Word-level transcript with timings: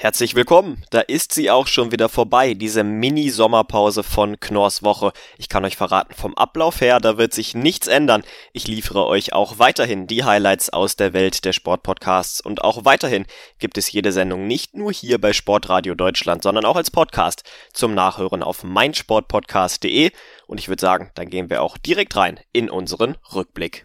Herzlich 0.00 0.36
willkommen. 0.36 0.84
Da 0.90 1.00
ist 1.00 1.32
sie 1.32 1.50
auch 1.50 1.66
schon 1.66 1.90
wieder 1.90 2.08
vorbei, 2.08 2.54
diese 2.54 2.84
Mini-Sommerpause 2.84 4.04
von 4.04 4.38
Knorrs 4.38 4.84
Woche. 4.84 5.12
Ich 5.38 5.48
kann 5.48 5.64
euch 5.64 5.76
verraten, 5.76 6.14
vom 6.14 6.36
Ablauf 6.36 6.80
her, 6.80 7.00
da 7.00 7.18
wird 7.18 7.34
sich 7.34 7.56
nichts 7.56 7.88
ändern. 7.88 8.22
Ich 8.52 8.68
liefere 8.68 9.08
euch 9.08 9.32
auch 9.32 9.58
weiterhin 9.58 10.06
die 10.06 10.22
Highlights 10.22 10.70
aus 10.70 10.94
der 10.94 11.14
Welt 11.14 11.44
der 11.44 11.52
Sportpodcasts 11.52 12.40
und 12.40 12.62
auch 12.62 12.84
weiterhin 12.84 13.26
gibt 13.58 13.76
es 13.76 13.90
jede 13.90 14.12
Sendung 14.12 14.46
nicht 14.46 14.76
nur 14.76 14.92
hier 14.92 15.20
bei 15.20 15.32
Sportradio 15.32 15.96
Deutschland, 15.96 16.44
sondern 16.44 16.64
auch 16.64 16.76
als 16.76 16.92
Podcast 16.92 17.42
zum 17.72 17.92
Nachhören 17.92 18.44
auf 18.44 18.62
meinsportpodcast.de 18.62 20.12
und 20.46 20.60
ich 20.60 20.68
würde 20.68 20.80
sagen, 20.80 21.10
dann 21.16 21.28
gehen 21.28 21.50
wir 21.50 21.60
auch 21.60 21.76
direkt 21.76 22.14
rein 22.14 22.38
in 22.52 22.70
unseren 22.70 23.16
Rückblick. 23.34 23.84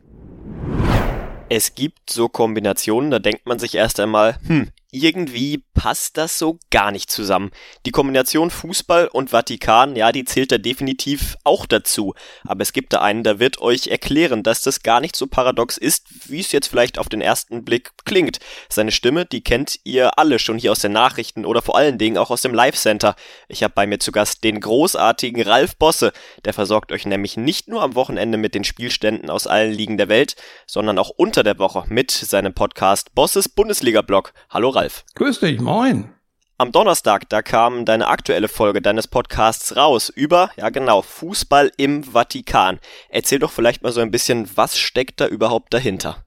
Es 1.49 1.73
gibt 1.73 2.11
so 2.11 2.29
Kombinationen, 2.29 3.09
da 3.09 3.17
denkt 3.17 3.47
man 3.47 3.57
sich 3.57 3.73
erst 3.73 3.99
einmal, 3.99 4.37
hm, 4.45 4.69
irgendwie 4.93 5.63
passt 5.73 6.17
das 6.17 6.37
so 6.37 6.59
gar 6.69 6.91
nicht 6.91 7.09
zusammen. 7.09 7.51
Die 7.85 7.91
Kombination 7.91 8.51
Fußball 8.51 9.07
und 9.07 9.31
Vatikan, 9.31 9.95
ja, 9.95 10.11
die 10.11 10.23
zählt 10.23 10.51
da 10.51 10.57
definitiv 10.59 11.35
auch 11.43 11.65
dazu. 11.65 12.13
Aber 12.45 12.61
es 12.61 12.73
gibt 12.73 12.93
da 12.93 13.01
einen, 13.01 13.23
der 13.23 13.39
wird 13.39 13.59
euch 13.59 13.87
erklären, 13.87 14.43
dass 14.43 14.61
das 14.61 14.83
gar 14.83 15.01
nicht 15.01 15.15
so 15.15 15.27
paradox 15.27 15.77
ist, 15.77 16.29
wie 16.29 16.39
es 16.39 16.51
jetzt 16.51 16.67
vielleicht 16.67 16.99
auf 16.99 17.09
den 17.09 17.21
ersten 17.21 17.65
Blick 17.65 17.91
klingt. 18.05 18.39
Seine 18.69 18.91
Stimme, 18.91 19.25
die 19.25 19.43
kennt 19.43 19.79
ihr 19.83 20.19
alle 20.19 20.37
schon 20.37 20.59
hier 20.59 20.71
aus 20.71 20.79
den 20.79 20.91
Nachrichten 20.91 21.45
oder 21.45 21.63
vor 21.63 21.75
allen 21.75 21.97
Dingen 21.97 22.17
auch 22.17 22.29
aus 22.29 22.41
dem 22.41 22.53
Live 22.53 22.75
Center. 22.75 23.15
Ich 23.47 23.63
habe 23.63 23.73
bei 23.73 23.87
mir 23.87 23.99
zu 23.99 24.11
Gast 24.11 24.43
den 24.43 24.59
großartigen 24.59 25.41
Ralf 25.41 25.75
Bosse. 25.75 26.13
Der 26.45 26.53
versorgt 26.53 26.91
euch 26.91 27.05
nämlich 27.07 27.35
nicht 27.35 27.67
nur 27.67 27.81
am 27.81 27.95
Wochenende 27.95 28.37
mit 28.37 28.53
den 28.53 28.63
Spielständen 28.63 29.31
aus 29.31 29.47
allen 29.47 29.73
Ligen 29.73 29.97
der 29.97 30.09
Welt, 30.09 30.35
sondern 30.67 30.99
auch 30.99 31.09
unter 31.09 31.43
der 31.43 31.57
Woche 31.57 31.83
mit 31.87 32.11
seinem 32.11 32.53
Podcast 32.53 33.15
Bosses 33.15 33.49
Bundesliga-Blog. 33.49 34.33
Hallo 34.51 34.69
Ralf. 34.69 34.82
Ralf. 34.83 35.05
Grüß 35.15 35.39
dich, 35.39 35.61
moin. 35.61 36.09
Am 36.57 36.73
Donnerstag, 36.73 37.29
da 37.29 37.41
kam 37.41 37.85
deine 37.85 38.07
aktuelle 38.07 38.49
Folge 38.49 38.81
deines 38.81 39.07
Podcasts 39.07 39.77
raus 39.77 40.09
über, 40.09 40.49
ja 40.57 40.69
genau, 40.69 41.01
Fußball 41.01 41.71
im 41.77 42.03
Vatikan. 42.03 42.79
Erzähl 43.09 43.39
doch 43.39 43.51
vielleicht 43.51 43.81
mal 43.81 43.93
so 43.93 44.01
ein 44.01 44.11
bisschen, 44.11 44.49
was 44.55 44.77
steckt 44.77 45.21
da 45.21 45.27
überhaupt 45.27 45.73
dahinter? 45.73 46.25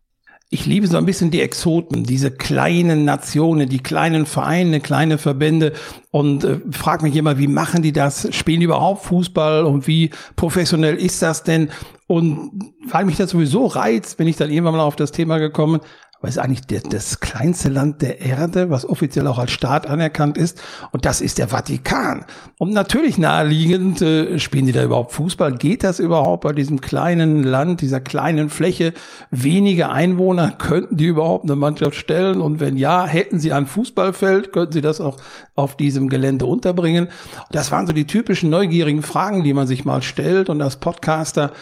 Ich 0.48 0.64
liebe 0.64 0.86
so 0.86 0.96
ein 0.96 1.04
bisschen 1.04 1.30
die 1.30 1.42
Exoten, 1.42 2.04
diese 2.04 2.30
kleinen 2.30 3.04
Nationen, 3.04 3.68
die 3.68 3.82
kleinen 3.82 4.26
Vereine, 4.26 4.80
kleine 4.80 5.18
Verbände 5.18 5.72
und 6.12 6.44
äh, 6.44 6.60
frage 6.70 7.02
mich 7.02 7.16
immer, 7.16 7.36
wie 7.36 7.48
machen 7.48 7.82
die 7.82 7.92
das? 7.92 8.34
Spielen 8.34 8.60
die 8.60 8.66
überhaupt 8.66 9.04
Fußball 9.04 9.64
und 9.64 9.86
wie 9.86 10.10
professionell 10.36 10.96
ist 10.96 11.20
das 11.20 11.42
denn? 11.42 11.70
Und 12.06 12.72
weil 12.88 13.04
mich 13.04 13.16
das 13.16 13.30
sowieso 13.30 13.66
reizt, 13.66 14.16
bin 14.16 14.28
ich 14.28 14.36
dann 14.36 14.50
irgendwann 14.50 14.76
mal 14.76 14.84
auf 14.84 14.96
das 14.96 15.10
Thema 15.10 15.38
gekommen, 15.38 15.80
weil 16.26 16.30
es 16.30 16.38
eigentlich 16.38 16.62
der, 16.62 16.80
das 16.80 17.20
kleinste 17.20 17.68
Land 17.68 18.02
der 18.02 18.20
Erde, 18.20 18.68
was 18.68 18.84
offiziell 18.84 19.28
auch 19.28 19.38
als 19.38 19.52
Staat 19.52 19.86
anerkannt 19.86 20.36
ist. 20.36 20.60
Und 20.90 21.04
das 21.04 21.20
ist 21.20 21.38
der 21.38 21.46
Vatikan. 21.46 22.24
Und 22.58 22.72
natürlich 22.72 23.16
naheliegend, 23.16 24.02
äh, 24.02 24.40
spielen 24.40 24.66
die 24.66 24.72
da 24.72 24.82
überhaupt 24.82 25.12
Fußball? 25.12 25.52
Geht 25.52 25.84
das 25.84 26.00
überhaupt 26.00 26.42
bei 26.42 26.52
diesem 26.52 26.80
kleinen 26.80 27.44
Land, 27.44 27.80
dieser 27.80 28.00
kleinen 28.00 28.50
Fläche? 28.50 28.92
Wenige 29.30 29.90
Einwohner, 29.90 30.50
könnten 30.50 30.96
die 30.96 31.06
überhaupt 31.06 31.44
eine 31.44 31.54
Mannschaft 31.54 31.94
stellen? 31.94 32.40
Und 32.40 32.58
wenn 32.58 32.76
ja, 32.76 33.06
hätten 33.06 33.38
sie 33.38 33.52
ein 33.52 33.66
Fußballfeld, 33.66 34.52
könnten 34.52 34.72
sie 34.72 34.80
das 34.80 35.00
auch 35.00 35.18
auf 35.54 35.76
diesem 35.76 36.08
Gelände 36.08 36.46
unterbringen? 36.46 37.06
Das 37.52 37.70
waren 37.70 37.86
so 37.86 37.92
die 37.92 38.08
typischen 38.08 38.50
neugierigen 38.50 39.02
Fragen, 39.02 39.44
die 39.44 39.54
man 39.54 39.68
sich 39.68 39.84
mal 39.84 40.02
stellt. 40.02 40.48
Und 40.48 40.60
als 40.60 40.74
Podcaster, 40.74 41.52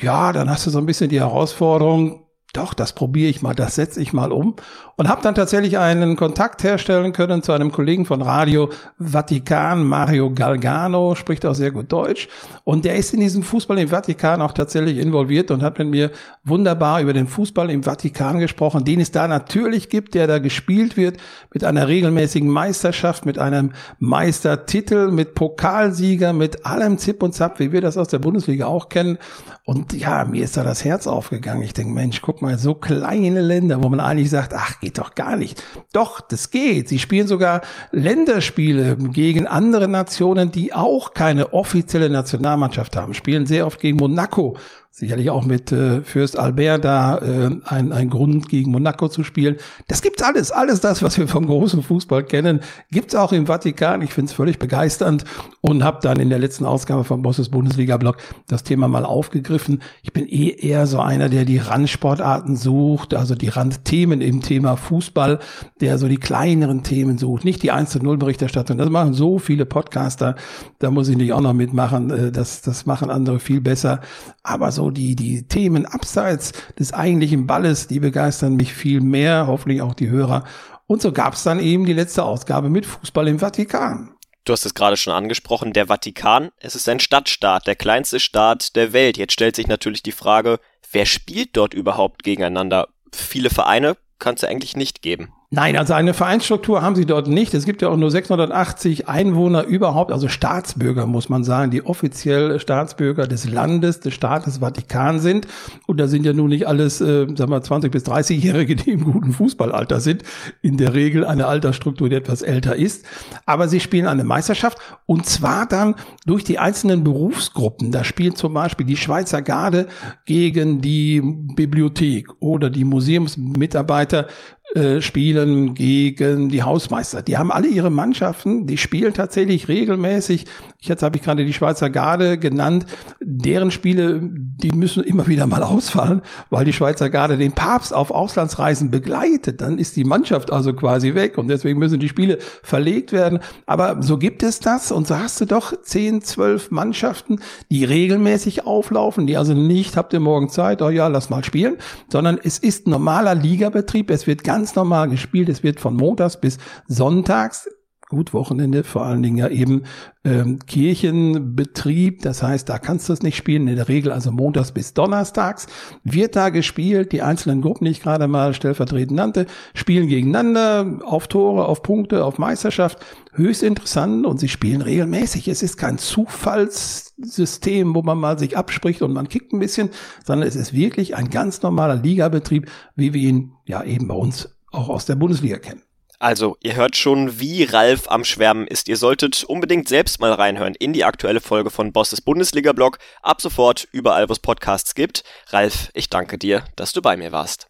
ja, 0.00 0.32
dann 0.32 0.48
hast 0.48 0.66
du 0.66 0.70
so 0.70 0.78
ein 0.78 0.86
bisschen 0.86 1.10
die 1.10 1.20
Herausforderung, 1.20 2.23
doch, 2.56 2.72
das 2.72 2.92
probiere 2.92 3.28
ich 3.28 3.42
mal, 3.42 3.54
das 3.54 3.74
setze 3.74 4.00
ich 4.00 4.12
mal 4.12 4.32
um. 4.32 4.54
Und 4.96 5.08
habe 5.08 5.22
dann 5.22 5.34
tatsächlich 5.34 5.76
einen 5.76 6.14
Kontakt 6.14 6.62
herstellen 6.62 7.12
können 7.12 7.42
zu 7.42 7.50
einem 7.50 7.72
Kollegen 7.72 8.06
von 8.06 8.22
Radio 8.22 8.70
Vatikan, 8.98 9.82
Mario 9.82 10.32
Galgano, 10.32 11.16
spricht 11.16 11.44
auch 11.46 11.54
sehr 11.54 11.72
gut 11.72 11.90
Deutsch. 11.90 12.28
Und 12.62 12.84
der 12.84 12.94
ist 12.94 13.12
in 13.12 13.18
diesem 13.20 13.42
Fußball 13.42 13.78
im 13.80 13.88
Vatikan 13.88 14.40
auch 14.40 14.52
tatsächlich 14.52 14.98
involviert 14.98 15.50
und 15.50 15.62
hat 15.62 15.78
mit 15.80 15.88
mir 15.88 16.12
wunderbar 16.44 17.00
über 17.00 17.12
den 17.12 17.26
Fußball 17.26 17.70
im 17.70 17.82
Vatikan 17.82 18.38
gesprochen, 18.38 18.84
den 18.84 19.00
es 19.00 19.10
da 19.10 19.26
natürlich 19.26 19.88
gibt, 19.88 20.14
der 20.14 20.28
da 20.28 20.38
gespielt 20.38 20.96
wird 20.96 21.16
mit 21.52 21.64
einer 21.64 21.88
regelmäßigen 21.88 22.48
Meisterschaft, 22.48 23.26
mit 23.26 23.38
einem 23.38 23.72
Meistertitel, 23.98 25.10
mit 25.10 25.34
Pokalsieger, 25.34 26.32
mit 26.32 26.64
allem 26.64 26.98
Zip 26.98 27.20
und 27.22 27.34
Zap, 27.34 27.58
wie 27.58 27.72
wir 27.72 27.80
das 27.80 27.98
aus 27.98 28.08
der 28.08 28.20
Bundesliga 28.20 28.66
auch 28.66 28.88
kennen 28.88 29.18
und 29.66 29.94
ja, 29.94 30.26
mir 30.26 30.44
ist 30.44 30.58
da 30.58 30.62
das 30.62 30.84
Herz 30.84 31.06
aufgegangen. 31.06 31.62
Ich 31.62 31.72
denke, 31.72 31.94
Mensch, 31.94 32.20
guck 32.20 32.42
mal, 32.42 32.58
so 32.58 32.74
kleine 32.74 33.40
Länder, 33.40 33.82
wo 33.82 33.88
man 33.88 33.98
eigentlich 33.98 34.28
sagt, 34.28 34.52
ach, 34.54 34.78
geht 34.80 34.98
doch 34.98 35.14
gar 35.14 35.36
nicht. 35.36 35.64
Doch, 35.94 36.20
das 36.20 36.50
geht. 36.50 36.90
Sie 36.90 36.98
spielen 36.98 37.26
sogar 37.26 37.62
Länderspiele 37.90 38.96
gegen 38.96 39.46
andere 39.46 39.88
Nationen, 39.88 40.52
die 40.52 40.74
auch 40.74 41.14
keine 41.14 41.54
offizielle 41.54 42.10
Nationalmannschaft 42.10 42.94
haben. 42.94 43.14
Spielen 43.14 43.46
sehr 43.46 43.66
oft 43.66 43.80
gegen 43.80 43.96
Monaco, 43.96 44.58
sicherlich 44.96 45.28
auch 45.28 45.44
mit 45.44 45.72
äh, 45.72 46.02
Fürst 46.02 46.38
Albert 46.38 46.84
da 46.84 47.18
äh, 47.18 47.50
ein, 47.64 47.90
ein 47.90 48.10
Grund 48.10 48.48
gegen 48.48 48.70
Monaco 48.70 49.08
zu 49.08 49.24
spielen. 49.24 49.56
Das 49.88 50.02
gibt's 50.02 50.22
alles, 50.22 50.52
alles 50.52 50.80
das, 50.80 51.02
was 51.02 51.18
wir 51.18 51.26
vom 51.26 51.46
großen 51.46 51.82
Fußball 51.82 52.22
kennen, 52.22 52.60
gibt's 52.92 53.16
auch 53.16 53.32
im 53.32 53.46
Vatikan. 53.46 54.02
Ich 54.02 54.12
finde 54.12 54.30
es 54.30 54.36
völlig 54.36 54.60
begeisternd 54.60 55.24
und 55.62 55.82
habe 55.82 55.98
dann 56.00 56.20
in 56.20 56.28
der 56.28 56.38
letzten 56.38 56.64
Ausgabe 56.64 57.02
vom 57.02 57.22
Bosses 57.22 57.48
Bundesliga-Blog 57.48 58.18
das 58.46 58.62
Thema 58.62 58.86
mal 58.86 59.04
aufgegriffen. 59.04 59.82
Ich 60.02 60.12
bin 60.12 60.28
eh 60.28 60.50
eher 60.50 60.86
so 60.86 61.00
einer, 61.00 61.28
der 61.28 61.44
die 61.44 61.58
Randsportarten 61.58 62.54
sucht, 62.54 63.14
also 63.14 63.34
die 63.34 63.48
Randthemen 63.48 64.20
im 64.20 64.42
Thema 64.42 64.76
Fußball, 64.76 65.40
der 65.80 65.98
so 65.98 66.06
die 66.06 66.18
kleineren 66.18 66.84
Themen 66.84 67.18
sucht, 67.18 67.44
nicht 67.44 67.64
die 67.64 67.72
1 67.72 67.90
zu 67.90 67.98
0 67.98 68.16
Berichterstattung. 68.16 68.78
Das 68.78 68.90
machen 68.90 69.12
so 69.12 69.40
viele 69.40 69.66
Podcaster, 69.66 70.36
da 70.78 70.92
muss 70.92 71.08
ich 71.08 71.16
nicht 71.16 71.32
auch 71.32 71.40
noch 71.40 71.52
mitmachen. 71.52 72.10
Äh, 72.10 72.30
das, 72.30 72.62
das 72.62 72.86
machen 72.86 73.10
andere 73.10 73.40
viel 73.40 73.60
besser. 73.60 73.98
Aber 74.44 74.70
so 74.70 74.83
die, 74.90 75.16
die 75.16 75.46
Themen 75.46 75.86
abseits 75.86 76.52
des 76.78 76.92
eigentlichen 76.92 77.46
Balles, 77.46 77.88
die 77.88 78.00
begeistern 78.00 78.56
mich 78.56 78.72
viel 78.72 79.00
mehr, 79.00 79.46
hoffentlich 79.46 79.82
auch 79.82 79.94
die 79.94 80.10
Hörer. 80.10 80.44
Und 80.86 81.02
so 81.02 81.12
gab 81.12 81.34
es 81.34 81.42
dann 81.42 81.60
eben 81.60 81.86
die 81.86 81.92
letzte 81.92 82.24
Ausgabe 82.24 82.68
mit 82.68 82.86
Fußball 82.86 83.28
im 83.28 83.38
Vatikan. 83.38 84.14
Du 84.44 84.52
hast 84.52 84.66
es 84.66 84.74
gerade 84.74 84.98
schon 84.98 85.14
angesprochen, 85.14 85.72
der 85.72 85.86
Vatikan, 85.86 86.50
es 86.60 86.74
ist 86.74 86.88
ein 86.88 87.00
Stadtstaat, 87.00 87.66
der 87.66 87.76
kleinste 87.76 88.20
Staat 88.20 88.76
der 88.76 88.92
Welt. 88.92 89.16
Jetzt 89.16 89.32
stellt 89.32 89.56
sich 89.56 89.68
natürlich 89.68 90.02
die 90.02 90.12
Frage, 90.12 90.60
wer 90.92 91.06
spielt 91.06 91.56
dort 91.56 91.72
überhaupt 91.72 92.22
gegeneinander? 92.22 92.88
Viele 93.12 93.48
Vereine 93.48 93.96
kann 94.18 94.34
es 94.34 94.42
ja 94.42 94.48
eigentlich 94.48 94.76
nicht 94.76 95.00
geben. 95.00 95.32
Nein, 95.54 95.76
also 95.76 95.94
eine 95.94 96.14
Vereinsstruktur 96.14 96.82
haben 96.82 96.96
sie 96.96 97.06
dort 97.06 97.28
nicht. 97.28 97.54
Es 97.54 97.64
gibt 97.64 97.80
ja 97.80 97.88
auch 97.88 97.96
nur 97.96 98.10
680 98.10 99.08
Einwohner 99.08 99.62
überhaupt, 99.62 100.10
also 100.10 100.26
Staatsbürger 100.26 101.06
muss 101.06 101.28
man 101.28 101.44
sagen, 101.44 101.70
die 101.70 101.86
offiziell 101.86 102.58
Staatsbürger 102.58 103.28
des 103.28 103.48
Landes, 103.48 104.00
des 104.00 104.14
Staates 104.14 104.58
Vatikan 104.58 105.20
sind. 105.20 105.46
Und 105.86 106.00
da 106.00 106.08
sind 106.08 106.26
ja 106.26 106.32
nun 106.32 106.48
nicht 106.48 106.66
alles, 106.66 107.00
äh, 107.00 107.28
sagen 107.36 107.52
wir, 107.52 107.62
20 107.62 107.92
bis 107.92 108.04
30-Jährige, 108.04 108.74
die 108.74 108.90
im 108.90 109.04
guten 109.04 109.32
Fußballalter 109.32 110.00
sind. 110.00 110.24
In 110.60 110.76
der 110.76 110.92
Regel 110.92 111.24
eine 111.24 111.46
Altersstruktur, 111.46 112.08
die 112.08 112.16
etwas 112.16 112.42
älter 112.42 112.74
ist. 112.74 113.06
Aber 113.46 113.68
sie 113.68 113.78
spielen 113.78 114.08
eine 114.08 114.24
Meisterschaft 114.24 114.78
und 115.06 115.24
zwar 115.26 115.66
dann 115.66 115.94
durch 116.26 116.42
die 116.42 116.58
einzelnen 116.58 117.04
Berufsgruppen. 117.04 117.92
Da 117.92 118.02
spielt 118.02 118.36
zum 118.38 118.54
Beispiel 118.54 118.86
die 118.86 118.96
Schweizer 118.96 119.40
Garde 119.40 119.86
gegen 120.24 120.80
die 120.80 121.20
Bibliothek 121.22 122.28
oder 122.40 122.70
die 122.70 122.84
Museumsmitarbeiter 122.84 124.26
äh, 124.72 125.02
spielen 125.02 125.74
gegen 125.74 126.48
die 126.48 126.62
Hausmeister. 126.62 127.20
Die 127.20 127.36
haben 127.36 127.52
alle 127.52 127.68
ihre 127.68 127.90
Mannschaften, 127.90 128.66
die 128.66 128.78
spielen 128.78 129.12
tatsächlich 129.12 129.68
regelmäßig. 129.68 130.46
Jetzt 130.80 131.02
habe 131.02 131.16
ich 131.16 131.22
gerade 131.22 131.44
die 131.44 131.52
Schweizer 131.52 131.90
Garde 131.90 132.38
genannt. 132.38 132.86
Deren 133.20 133.70
Spiele, 133.70 134.20
die 134.22 134.72
müssen 134.72 135.04
immer 135.04 135.26
wieder 135.26 135.46
mal 135.46 135.62
ausfallen, 135.62 136.22
weil 136.48 136.64
die 136.64 136.72
Schweizer 136.72 137.10
Garde 137.10 137.36
den 137.36 137.52
Papst 137.52 137.92
auf 137.92 138.10
Auslandsreisen 138.10 138.90
begleitet. 138.90 139.60
Dann 139.60 139.78
ist 139.78 139.96
die 139.96 140.04
Mannschaft 140.04 140.50
also 140.50 140.72
quasi 140.72 141.14
weg 141.14 141.36
und 141.36 141.48
deswegen 141.48 141.78
müssen 141.78 142.00
die 142.00 142.08
Spiele 142.08 142.38
verlegt 142.62 143.12
werden. 143.12 143.40
Aber 143.66 144.02
so 144.02 144.16
gibt 144.16 144.42
es 144.42 144.60
das 144.60 144.90
und 144.90 145.06
so 145.06 145.18
hast 145.18 145.42
du 145.42 145.44
doch 145.44 145.74
zehn, 145.82 146.22
zwölf 146.22 146.70
Mannschaften, 146.70 147.38
die 147.70 147.84
regelmäßig 147.84 148.66
auflaufen, 148.66 149.26
die 149.26 149.36
also 149.36 149.52
nicht, 149.52 149.98
habt 149.98 150.14
ihr 150.14 150.20
morgen 150.20 150.48
Zeit, 150.48 150.80
oh 150.80 150.88
ja, 150.88 151.06
lass 151.08 151.28
mal 151.28 151.44
spielen, 151.44 151.76
sondern 152.08 152.38
es 152.42 152.58
ist 152.58 152.88
normaler 152.88 153.34
Ligabetrieb. 153.34 154.10
Es 154.10 154.26
wird 154.26 154.42
ganz 154.42 154.53
normal 154.74 155.08
gespielt. 155.08 155.48
Es 155.48 155.62
wird 155.62 155.80
von 155.80 155.96
montags 155.96 156.40
bis 156.40 156.58
sonntags 156.86 157.68
gut, 158.14 158.32
Wochenende, 158.32 158.84
vor 158.84 159.04
allen 159.04 159.22
Dingen 159.22 159.36
ja 159.36 159.48
eben 159.48 159.82
ähm, 160.24 160.58
Kirchenbetrieb. 160.66 162.22
Das 162.22 162.42
heißt, 162.42 162.68
da 162.68 162.78
kannst 162.78 163.08
du 163.08 163.12
es 163.12 163.22
nicht 163.22 163.36
spielen. 163.36 163.68
In 163.68 163.76
der 163.76 163.88
Regel 163.88 164.12
also 164.12 164.32
montags 164.32 164.72
bis 164.72 164.94
donnerstags 164.94 165.66
wird 166.02 166.36
da 166.36 166.48
gespielt. 166.48 167.12
Die 167.12 167.22
einzelnen 167.22 167.60
Gruppen, 167.60 167.84
die 167.84 167.90
ich 167.90 168.02
gerade 168.02 168.28
mal 168.28 168.54
stellvertretend 168.54 169.16
nannte, 169.16 169.46
spielen 169.74 170.08
gegeneinander 170.08 171.00
auf 171.04 171.28
Tore, 171.28 171.66
auf 171.66 171.82
Punkte, 171.82 172.24
auf 172.24 172.38
Meisterschaft. 172.38 172.98
Höchst 173.32 173.62
interessant 173.62 174.26
und 174.26 174.38
sie 174.38 174.48
spielen 174.48 174.80
regelmäßig. 174.80 175.48
Es 175.48 175.62
ist 175.62 175.76
kein 175.76 175.98
Zufallssystem, 175.98 177.94
wo 177.94 178.02
man 178.02 178.18
mal 178.18 178.38
sich 178.38 178.56
abspricht 178.56 179.02
und 179.02 179.12
man 179.12 179.28
kickt 179.28 179.52
ein 179.52 179.58
bisschen, 179.58 179.90
sondern 180.24 180.48
es 180.48 180.56
ist 180.56 180.72
wirklich 180.72 181.16
ein 181.16 181.30
ganz 181.30 181.60
normaler 181.62 181.96
Ligabetrieb, 181.96 182.70
wie 182.94 183.12
wir 183.12 183.20
ihn 183.20 183.52
ja 183.66 183.82
eben 183.82 184.08
bei 184.08 184.14
uns 184.14 184.56
auch 184.70 184.88
aus 184.88 185.06
der 185.06 185.16
Bundesliga 185.16 185.58
kennen. 185.58 185.82
Also, 186.24 186.56
ihr 186.62 186.74
hört 186.74 186.96
schon, 186.96 187.38
wie 187.38 187.64
Ralf 187.64 188.08
am 188.08 188.24
Schwärmen 188.24 188.66
ist. 188.66 188.88
Ihr 188.88 188.96
solltet 188.96 189.44
unbedingt 189.44 189.90
selbst 189.90 190.20
mal 190.20 190.32
reinhören 190.32 190.74
in 190.74 190.94
die 190.94 191.04
aktuelle 191.04 191.42
Folge 191.42 191.68
von 191.68 191.92
Bosses 191.92 192.22
Bundesliga-Blog. 192.22 192.96
Ab 193.20 193.42
sofort 193.42 193.86
überall, 193.92 194.26
wo 194.30 194.32
es 194.32 194.38
Podcasts 194.38 194.94
gibt. 194.94 195.22
Ralf, 195.48 195.90
ich 195.92 196.08
danke 196.08 196.38
dir, 196.38 196.64
dass 196.76 196.94
du 196.94 197.02
bei 197.02 197.18
mir 197.18 197.30
warst. 197.30 197.66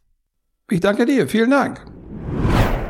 Ich 0.71 0.79
danke 0.79 1.05
dir. 1.05 1.27
Vielen 1.27 1.51
Dank. 1.51 1.85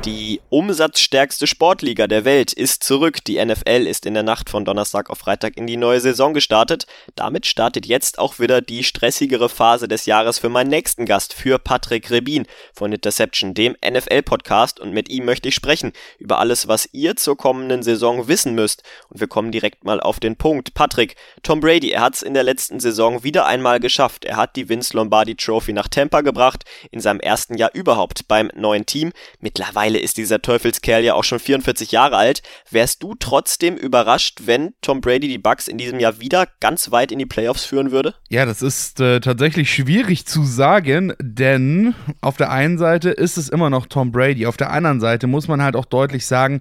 Die 0.04 0.42
umsatzstärkste 0.50 1.46
Sportliga 1.46 2.06
der 2.06 2.26
Welt 2.26 2.52
ist 2.52 2.84
zurück. 2.84 3.24
Die 3.24 3.42
NFL 3.42 3.86
ist 3.86 4.04
in 4.04 4.12
der 4.12 4.22
Nacht 4.22 4.50
von 4.50 4.66
Donnerstag 4.66 5.08
auf 5.08 5.16
Freitag 5.16 5.56
in 5.56 5.66
die 5.66 5.78
neue 5.78 5.98
Saison 5.98 6.34
gestartet. 6.34 6.86
Damit 7.14 7.46
startet 7.46 7.86
jetzt 7.86 8.18
auch 8.18 8.38
wieder 8.38 8.60
die 8.60 8.84
stressigere 8.84 9.48
Phase 9.48 9.88
des 9.88 10.04
Jahres 10.04 10.38
für 10.38 10.50
meinen 10.50 10.68
nächsten 10.68 11.06
Gast, 11.06 11.32
für 11.32 11.58
Patrick 11.58 12.10
Rebin 12.10 12.44
von 12.74 12.92
Interception, 12.92 13.54
dem 13.54 13.76
NFL-Podcast. 13.82 14.78
Und 14.78 14.92
mit 14.92 15.08
ihm 15.08 15.24
möchte 15.24 15.48
ich 15.48 15.54
sprechen 15.54 15.92
über 16.18 16.38
alles, 16.38 16.68
was 16.68 16.86
ihr 16.92 17.16
zur 17.16 17.38
kommenden 17.38 17.82
Saison 17.82 18.28
wissen 18.28 18.54
müsst. 18.54 18.82
Und 19.08 19.20
wir 19.20 19.26
kommen 19.26 19.52
direkt 19.52 19.84
mal 19.84 20.00
auf 20.02 20.20
den 20.20 20.36
Punkt. 20.36 20.74
Patrick, 20.74 21.16
Tom 21.42 21.60
Brady, 21.60 21.92
er 21.92 22.02
hat 22.02 22.16
es 22.16 22.22
in 22.22 22.34
der 22.34 22.42
letzten 22.42 22.78
Saison 22.78 23.24
wieder 23.24 23.46
einmal 23.46 23.80
geschafft. 23.80 24.26
Er 24.26 24.36
hat 24.36 24.56
die 24.56 24.68
Vince 24.68 24.94
Lombardi 24.94 25.34
Trophy 25.34 25.72
nach 25.72 25.88
Tampa 25.88 26.20
gebracht, 26.20 26.64
in 26.90 27.00
seinem 27.00 27.20
ersten 27.20 27.56
Jahr 27.56 27.70
überhaupt 27.72 28.28
beim 28.28 28.50
neuen 28.54 28.84
Team. 28.84 29.10
Mittlerweile 29.40 29.93
Mittlerweile 29.94 30.04
ist 30.04 30.16
dieser 30.16 30.42
Teufelskerl 30.42 31.04
ja 31.04 31.14
auch 31.14 31.22
schon 31.22 31.38
44 31.38 31.92
Jahre 31.92 32.16
alt. 32.16 32.42
Wärst 32.70 33.02
du 33.02 33.14
trotzdem 33.14 33.76
überrascht, 33.76 34.42
wenn 34.44 34.74
Tom 34.80 35.00
Brady 35.00 35.28
die 35.28 35.38
Bucks 35.38 35.68
in 35.68 35.78
diesem 35.78 36.00
Jahr 36.00 36.20
wieder 36.20 36.48
ganz 36.60 36.90
weit 36.90 37.12
in 37.12 37.20
die 37.20 37.26
Playoffs 37.26 37.64
führen 37.64 37.92
würde? 37.92 38.14
Ja, 38.28 38.44
das 38.44 38.60
ist 38.60 38.98
äh, 38.98 39.20
tatsächlich 39.20 39.72
schwierig 39.72 40.26
zu 40.26 40.42
sagen, 40.44 41.12
denn 41.20 41.94
auf 42.20 42.36
der 42.36 42.50
einen 42.50 42.76
Seite 42.76 43.10
ist 43.10 43.36
es 43.36 43.48
immer 43.48 43.70
noch 43.70 43.86
Tom 43.86 44.10
Brady. 44.10 44.46
Auf 44.46 44.56
der 44.56 44.72
anderen 44.72 45.00
Seite 45.00 45.28
muss 45.28 45.46
man 45.46 45.62
halt 45.62 45.76
auch 45.76 45.84
deutlich 45.84 46.26
sagen, 46.26 46.60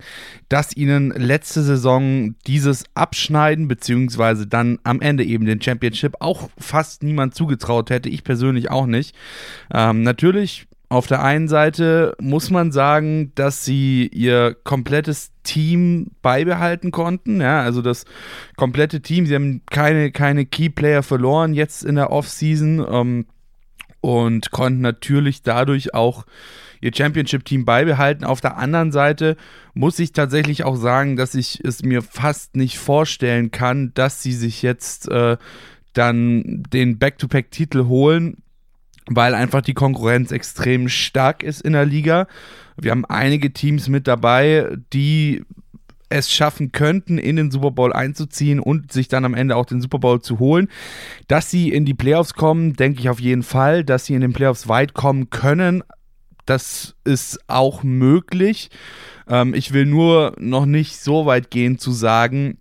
dass 0.50 0.75
ihnen 0.75 1.09
letzte 1.12 1.63
Saison 1.63 2.35
dieses 2.45 2.83
Abschneiden 2.94 3.68
beziehungsweise 3.68 4.45
dann 4.45 4.77
am 4.83 5.01
Ende 5.01 5.24
eben 5.24 5.45
den 5.45 5.62
Championship 5.62 6.18
auch 6.19 6.50
fast 6.59 7.01
niemand 7.01 7.33
zugetraut 7.33 7.89
hätte. 7.89 8.09
Ich 8.09 8.24
persönlich 8.24 8.69
auch 8.69 8.85
nicht. 8.85 9.15
Ähm, 9.74 10.03
natürlich 10.03 10.68
auf 10.94 11.07
der 11.07 11.24
einen 11.24 11.48
Seite 11.48 12.16
muss 12.22 12.51
man 12.51 12.72
sagen, 12.72 13.31
dass 13.34 13.66
sie 13.66 14.07
ihr 14.13 14.56
komplettes 14.63 15.31
Team 15.42 16.12
beibehalten 16.22 16.92
konnten. 16.92 17.42
Ja, 17.42 17.63
also 17.63 17.81
das 17.81 18.06
komplette 18.57 19.01
Team. 19.01 19.25
Sie 19.25 19.34
haben 19.34 19.63
keine, 19.72 20.12
keine 20.12 20.45
Key-Player 20.45 21.01
verloren 21.01 21.56
jetzt 21.56 21.84
in 21.84 21.95
der 21.95 22.12
Offseason 22.12 22.86
ähm, 22.88 23.25
und 24.01 24.51
konnten 24.51 24.81
natürlich 24.81 25.42
dadurch 25.42 25.95
auch 25.95 26.25
ihr 26.80 26.92
Championship-Team 26.94 27.66
beibehalten. 27.66 28.24
Auf 28.24 28.40
der 28.40 28.57
anderen 28.57 28.92
Seite 28.92 29.36
muss 29.74 29.98
ich 29.98 30.12
tatsächlich 30.12 30.63
auch 30.63 30.75
sagen, 30.75 31.16
dass 31.16 31.34
ich 31.34 31.60
es 31.63 31.81
mir 31.81 32.04
fast 32.04 32.56
nicht 32.56 32.78
vorstellen 32.78 33.50
kann, 33.50 33.95
dass 33.95 34.22
sie 34.22 34.34
sich 34.34 34.62
jetzt 34.62 35.10
äh, 35.10 35.38
dann 35.94 36.63
den 36.72 37.00
Back-to-Back-Titel 37.00 37.86
holen 37.86 38.43
weil 39.10 39.36
einfach 39.36 39.62
die 39.62 39.74
Konkurrenz 39.74 40.32
extrem 40.32 40.90
stark 40.90 41.44
ist 41.44 41.62
in 41.62 41.74
der 41.74 41.86
Liga. 41.86 42.28
Wir 42.78 42.92
haben 42.92 43.06
einige 43.06 43.52
Teams 43.54 43.88
mit 43.88 44.08
dabei, 44.08 44.76
die 44.94 45.44
es 46.10 46.32
schaffen 46.32 46.72
könnten, 46.72 47.18
in 47.18 47.36
den 47.36 47.52
Super 47.52 47.72
Bowl 47.72 47.92
einzuziehen 47.92 48.60
und 48.60 48.92
sich 48.92 49.08
dann 49.08 49.26
am 49.26 49.34
Ende 49.34 49.56
auch 49.56 49.66
den 49.66 49.82
Super 49.82 50.00
Bowl 50.00 50.22
zu 50.22 50.40
holen. 50.40 50.70
Dass 51.28 51.50
sie 51.50 51.70
in 51.70 51.86
die 51.86 51.96
Playoffs 51.96 52.34
kommen, 52.36 52.74
denke 52.74 53.00
ich 53.00 53.10
auf 53.10 53.20
jeden 53.20 53.44
Fall. 53.44 53.84
Dass 53.84 54.06
sie 54.06 54.14
in 54.14 54.22
den 54.22 54.34
Playoffs 54.34 54.68
weit 54.68 54.94
kommen 54.94 55.30
können, 55.32 55.84
das 56.46 56.96
ist 57.04 57.40
auch 57.48 57.84
möglich. 57.84 58.70
Ähm, 59.28 59.54
ich 59.54 59.74
will 59.74 59.86
nur 59.86 60.36
noch 60.40 60.66
nicht 60.66 60.98
so 60.98 61.26
weit 61.26 61.50
gehen 61.50 61.80
zu 61.80 61.92
sagen, 61.92 62.58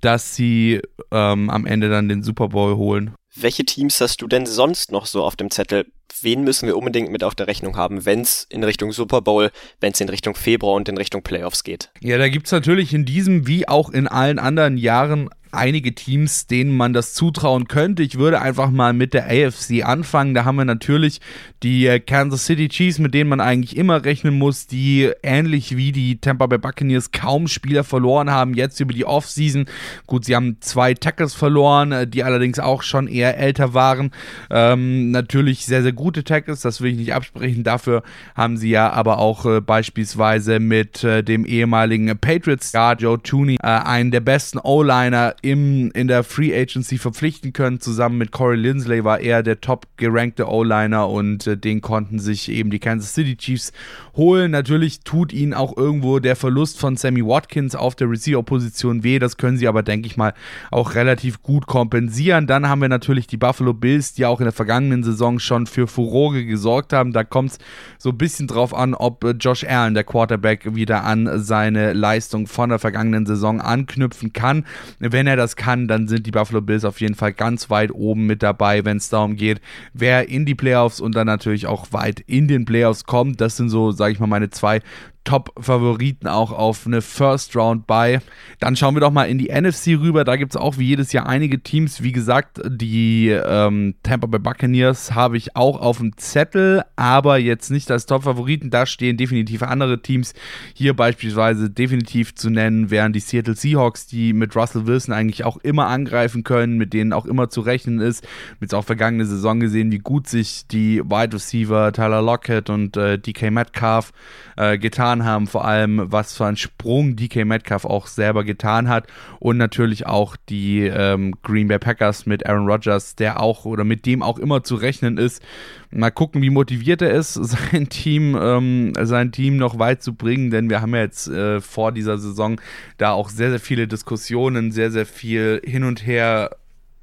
dass 0.00 0.34
sie 0.34 0.80
ähm, 1.10 1.50
am 1.50 1.66
Ende 1.66 1.88
dann 1.88 2.08
den 2.08 2.22
Super 2.22 2.48
Bowl 2.48 2.76
holen. 2.76 3.12
Welche 3.34 3.64
Teams 3.64 3.98
hast 4.02 4.20
du 4.20 4.26
denn 4.26 4.44
sonst 4.44 4.92
noch 4.92 5.06
so 5.06 5.24
auf 5.24 5.36
dem 5.36 5.50
Zettel? 5.50 5.86
Wen 6.20 6.44
müssen 6.44 6.66
wir 6.66 6.76
unbedingt 6.76 7.10
mit 7.10 7.24
auf 7.24 7.34
der 7.34 7.46
Rechnung 7.46 7.78
haben, 7.78 8.04
wenn 8.04 8.20
es 8.20 8.46
in 8.50 8.62
Richtung 8.62 8.92
Super 8.92 9.22
Bowl, 9.22 9.50
wenn 9.80 9.92
es 9.92 10.00
in 10.02 10.10
Richtung 10.10 10.34
Februar 10.34 10.74
und 10.74 10.88
in 10.90 10.98
Richtung 10.98 11.22
Playoffs 11.22 11.64
geht? 11.64 11.90
Ja, 12.00 12.18
da 12.18 12.28
gibt 12.28 12.46
es 12.46 12.52
natürlich 12.52 12.92
in 12.92 13.06
diesem 13.06 13.46
wie 13.46 13.66
auch 13.66 13.88
in 13.88 14.06
allen 14.06 14.38
anderen 14.38 14.76
Jahren 14.76 15.30
einige 15.52 15.94
Teams, 15.94 16.46
denen 16.46 16.76
man 16.76 16.92
das 16.92 17.14
zutrauen 17.14 17.68
könnte. 17.68 18.02
Ich 18.02 18.18
würde 18.18 18.40
einfach 18.40 18.70
mal 18.70 18.92
mit 18.92 19.14
der 19.14 19.26
AFC 19.26 19.84
anfangen. 19.84 20.34
Da 20.34 20.44
haben 20.44 20.56
wir 20.56 20.64
natürlich 20.64 21.20
die 21.62 21.86
äh, 21.86 22.00
Kansas 22.00 22.46
City 22.46 22.68
Chiefs, 22.68 22.98
mit 22.98 23.14
denen 23.14 23.30
man 23.30 23.40
eigentlich 23.40 23.76
immer 23.76 24.04
rechnen 24.04 24.38
muss, 24.38 24.66
die 24.66 25.10
ähnlich 25.22 25.76
wie 25.76 25.92
die 25.92 26.20
Tampa 26.20 26.46
Bay 26.46 26.58
Buccaneers 26.58 27.12
kaum 27.12 27.48
Spieler 27.48 27.84
verloren 27.84 28.30
haben, 28.30 28.54
jetzt 28.54 28.80
über 28.80 28.92
die 28.92 29.04
Offseason. 29.04 29.66
Gut, 30.06 30.24
sie 30.24 30.34
haben 30.34 30.56
zwei 30.60 30.94
Tackles 30.94 31.34
verloren, 31.34 31.92
äh, 31.92 32.06
die 32.06 32.24
allerdings 32.24 32.58
auch 32.58 32.82
schon 32.82 33.06
eher 33.06 33.38
älter 33.38 33.74
waren. 33.74 34.10
Ähm, 34.50 35.10
natürlich 35.10 35.66
sehr, 35.66 35.82
sehr 35.82 35.92
gute 35.92 36.24
Tackles, 36.24 36.62
das 36.62 36.80
will 36.80 36.92
ich 36.92 36.98
nicht 36.98 37.14
absprechen. 37.14 37.64
Dafür 37.64 38.02
haben 38.34 38.56
sie 38.56 38.70
ja 38.70 38.90
aber 38.90 39.18
auch 39.18 39.46
äh, 39.46 39.60
beispielsweise 39.60 40.60
mit 40.60 41.04
äh, 41.04 41.22
dem 41.22 41.44
ehemaligen 41.44 42.16
Patriots 42.18 42.68
Star 42.68 42.96
Joe 42.96 43.22
Tooney 43.22 43.56
äh, 43.62 43.66
einen 43.66 44.10
der 44.10 44.20
besten 44.20 44.58
O-Liner 44.58 45.34
im, 45.42 45.90
in 45.92 46.08
der 46.08 46.22
Free 46.24 46.54
Agency 46.54 46.98
verpflichten 46.98 47.52
können. 47.52 47.80
Zusammen 47.80 48.16
mit 48.16 48.30
Corey 48.30 48.56
Lindsley 48.56 49.04
war 49.04 49.20
er 49.20 49.42
der 49.42 49.60
top 49.60 49.86
gerankte 49.96 50.48
O-Liner 50.48 51.08
und 51.08 51.46
äh, 51.46 51.56
den 51.56 51.80
konnten 51.80 52.20
sich 52.20 52.48
eben 52.50 52.70
die 52.70 52.78
Kansas 52.78 53.14
City 53.14 53.36
Chiefs 53.36 53.72
holen. 54.16 54.52
Natürlich 54.52 55.00
tut 55.00 55.32
ihnen 55.32 55.52
auch 55.52 55.76
irgendwo 55.76 56.20
der 56.20 56.36
Verlust 56.36 56.78
von 56.78 56.96
Sammy 56.96 57.24
Watkins 57.24 57.74
auf 57.74 57.96
der 57.96 58.08
Receiver-Position 58.08 59.02
weh. 59.02 59.18
Das 59.18 59.36
können 59.36 59.56
sie 59.56 59.66
aber, 59.66 59.82
denke 59.82 60.06
ich 60.06 60.16
mal, 60.16 60.32
auch 60.70 60.94
relativ 60.94 61.42
gut 61.42 61.66
kompensieren. 61.66 62.46
Dann 62.46 62.68
haben 62.68 62.80
wir 62.80 62.88
natürlich 62.88 63.26
die 63.26 63.36
Buffalo 63.36 63.74
Bills, 63.74 64.14
die 64.14 64.26
auch 64.26 64.40
in 64.40 64.44
der 64.44 64.52
vergangenen 64.52 65.02
Saison 65.02 65.38
schon 65.38 65.66
für 65.66 65.86
Furore 65.86 66.44
gesorgt 66.44 66.92
haben. 66.92 67.12
Da 67.12 67.24
kommt 67.24 67.52
es 67.52 67.58
so 67.98 68.10
ein 68.10 68.18
bisschen 68.18 68.46
drauf 68.46 68.74
an, 68.74 68.94
ob 68.94 69.24
äh, 69.24 69.30
Josh 69.30 69.64
Allen, 69.64 69.94
der 69.94 70.04
Quarterback, 70.04 70.74
wieder 70.76 71.04
an 71.04 71.42
seine 71.42 71.92
Leistung 71.94 72.46
von 72.46 72.68
der 72.68 72.78
vergangenen 72.78 73.26
Saison 73.26 73.60
anknüpfen 73.60 74.32
kann. 74.32 74.64
Wenn 74.98 75.26
er 75.26 75.31
er 75.32 75.36
das 75.36 75.56
kann, 75.56 75.88
dann 75.88 76.08
sind 76.08 76.26
die 76.26 76.30
Buffalo 76.30 76.60
Bills 76.60 76.84
auf 76.84 77.00
jeden 77.00 77.14
Fall 77.14 77.32
ganz 77.32 77.70
weit 77.70 77.90
oben 77.92 78.26
mit 78.26 78.42
dabei, 78.42 78.84
wenn 78.84 78.98
es 78.98 79.08
darum 79.08 79.36
geht, 79.36 79.60
wer 79.92 80.28
in 80.28 80.46
die 80.46 80.54
Playoffs 80.54 81.00
und 81.00 81.14
dann 81.14 81.26
natürlich 81.26 81.66
auch 81.66 81.92
weit 81.92 82.20
in 82.20 82.48
den 82.48 82.64
Playoffs 82.64 83.04
kommt. 83.04 83.40
Das 83.40 83.56
sind 83.56 83.68
so, 83.68 83.90
sage 83.90 84.12
ich 84.12 84.20
mal, 84.20 84.26
meine 84.26 84.50
zwei 84.50 84.80
Top-Favoriten 85.24 86.26
auch 86.26 86.52
auf 86.52 86.86
eine 86.86 87.00
First 87.00 87.56
Round 87.56 87.86
bei. 87.86 88.20
Dann 88.58 88.76
schauen 88.76 88.94
wir 88.94 89.00
doch 89.00 89.10
mal 89.10 89.24
in 89.24 89.38
die 89.38 89.52
NFC 89.52 89.98
rüber. 89.98 90.24
Da 90.24 90.36
gibt 90.36 90.52
es 90.52 90.60
auch 90.60 90.78
wie 90.78 90.86
jedes 90.86 91.12
Jahr 91.12 91.26
einige 91.26 91.60
Teams. 91.60 92.02
Wie 92.02 92.12
gesagt, 92.12 92.60
die 92.66 93.28
ähm, 93.28 93.94
Tampa 94.02 94.26
Bay 94.26 94.40
Buccaneers 94.40 95.14
habe 95.14 95.36
ich 95.36 95.56
auch 95.56 95.80
auf 95.80 95.98
dem 95.98 96.16
Zettel, 96.16 96.82
aber 96.96 97.38
jetzt 97.38 97.70
nicht 97.70 97.90
als 97.90 98.06
Top-Favoriten. 98.06 98.70
Da 98.70 98.86
stehen 98.86 99.16
definitiv 99.16 99.62
andere 99.62 100.02
Teams. 100.02 100.34
Hier 100.74 100.94
beispielsweise 100.94 101.70
definitiv 101.70 102.34
zu 102.34 102.50
nennen 102.50 102.90
wären 102.90 103.12
die 103.12 103.20
Seattle 103.20 103.54
Seahawks, 103.54 104.06
die 104.06 104.32
mit 104.32 104.56
Russell 104.56 104.86
Wilson 104.86 105.14
eigentlich 105.14 105.44
auch 105.44 105.58
immer 105.58 105.86
angreifen 105.86 106.42
können, 106.42 106.78
mit 106.78 106.92
denen 106.92 107.12
auch 107.12 107.26
immer 107.26 107.48
zu 107.48 107.60
rechnen 107.60 108.00
ist. 108.00 108.26
Mit 108.60 108.74
auch 108.74 108.84
vergangene 108.84 109.26
Saison 109.26 109.60
gesehen, 109.60 109.92
wie 109.92 109.98
gut 109.98 110.28
sich 110.28 110.66
die 110.66 111.00
Wide 111.00 111.34
Receiver 111.34 111.92
Tyler 111.92 112.22
Lockett 112.22 112.70
und 112.70 112.96
äh, 112.96 113.18
DK 113.18 113.50
Metcalf 113.50 114.12
äh, 114.56 114.78
getan 114.78 115.11
getan 115.12 115.24
haben, 115.24 115.46
vor 115.46 115.64
allem 115.64 116.10
was 116.10 116.36
für 116.36 116.46
einen 116.46 116.56
Sprung 116.56 117.16
DK 117.16 117.44
Metcalf 117.44 117.84
auch 117.84 118.06
selber 118.06 118.44
getan 118.44 118.88
hat 118.88 119.06
und 119.40 119.56
natürlich 119.56 120.06
auch 120.06 120.36
die 120.48 120.84
ähm, 120.84 121.34
Green 121.42 121.68
Bay 121.68 121.78
Packers 121.78 122.26
mit 122.26 122.46
Aaron 122.46 122.66
Rodgers, 122.66 123.14
der 123.14 123.40
auch 123.40 123.64
oder 123.64 123.84
mit 123.84 124.06
dem 124.06 124.22
auch 124.22 124.38
immer 124.38 124.62
zu 124.62 124.76
rechnen 124.76 125.18
ist. 125.18 125.42
Mal 125.90 126.10
gucken, 126.10 126.40
wie 126.40 126.50
motiviert 126.50 127.02
er 127.02 127.10
ist, 127.10 127.34
sein 127.34 127.88
Team, 127.88 128.36
ähm, 128.40 128.92
sein 129.02 129.32
Team 129.32 129.56
noch 129.56 129.78
weit 129.78 130.02
zu 130.02 130.14
bringen, 130.14 130.50
denn 130.50 130.70
wir 130.70 130.80
haben 130.80 130.94
ja 130.94 131.02
jetzt 131.02 131.28
äh, 131.28 131.60
vor 131.60 131.92
dieser 131.92 132.18
Saison 132.18 132.60
da 132.96 133.12
auch 133.12 133.28
sehr, 133.28 133.50
sehr 133.50 133.60
viele 133.60 133.86
Diskussionen, 133.86 134.72
sehr, 134.72 134.90
sehr 134.90 135.06
viel 135.06 135.60
hin 135.64 135.84
und 135.84 136.06
her 136.06 136.50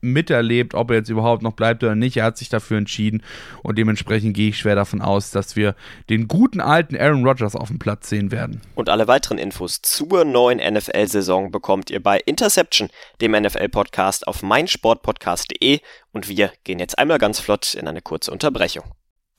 miterlebt, 0.02 0.74
ob 0.74 0.92
er 0.92 0.98
jetzt 0.98 1.10
überhaupt 1.10 1.44
noch 1.44 1.54
bleibt 1.54 1.84
oder 1.84 1.96
nicht. 1.96 2.18
Er 2.18 2.26
hat 2.26 2.38
sich 2.38 2.50
dafür 2.50 2.78
entschieden 2.78 3.24
und 3.64 3.78
dementsprechend 3.78 4.36
gehe 4.36 4.50
ich 4.50 4.58
schwer 4.58 4.76
davon 4.76 5.02
aus, 5.02 5.32
dass 5.32 5.56
wir 5.56 5.76
den 6.10 6.28
guten 6.28 6.62
alten 6.62 6.96
Aaron 6.96 7.26
Rodgers 7.26 7.56
auf 7.56 7.70
dem 7.70 7.80
Platz 7.80 8.10
sehen 8.10 8.32
werden. 8.32 8.62
Und 8.76 8.90
alle 8.90 9.08
weiteren 9.08 9.38
Infos 9.38 9.82
zur 9.82 10.26
neuen 10.26 10.60
NFL-Saison 10.60 11.52
bekommt 11.52 11.90
ihr 11.90 12.02
bei 12.02 12.20
Interception, 12.26 12.90
dem 13.22 13.32
NFL-Podcast 13.32 14.28
auf 14.28 14.44
meinsportpodcast.de 14.44 15.80
und 16.12 16.28
wir 16.28 16.52
gehen 16.64 16.80
jetzt 16.80 16.98
einmal 16.98 17.18
ganz 17.18 17.40
flott 17.40 17.76
in 17.76 17.88
eine 17.88 18.02
kurze 18.02 18.32
Unterbrechung. 18.32 18.84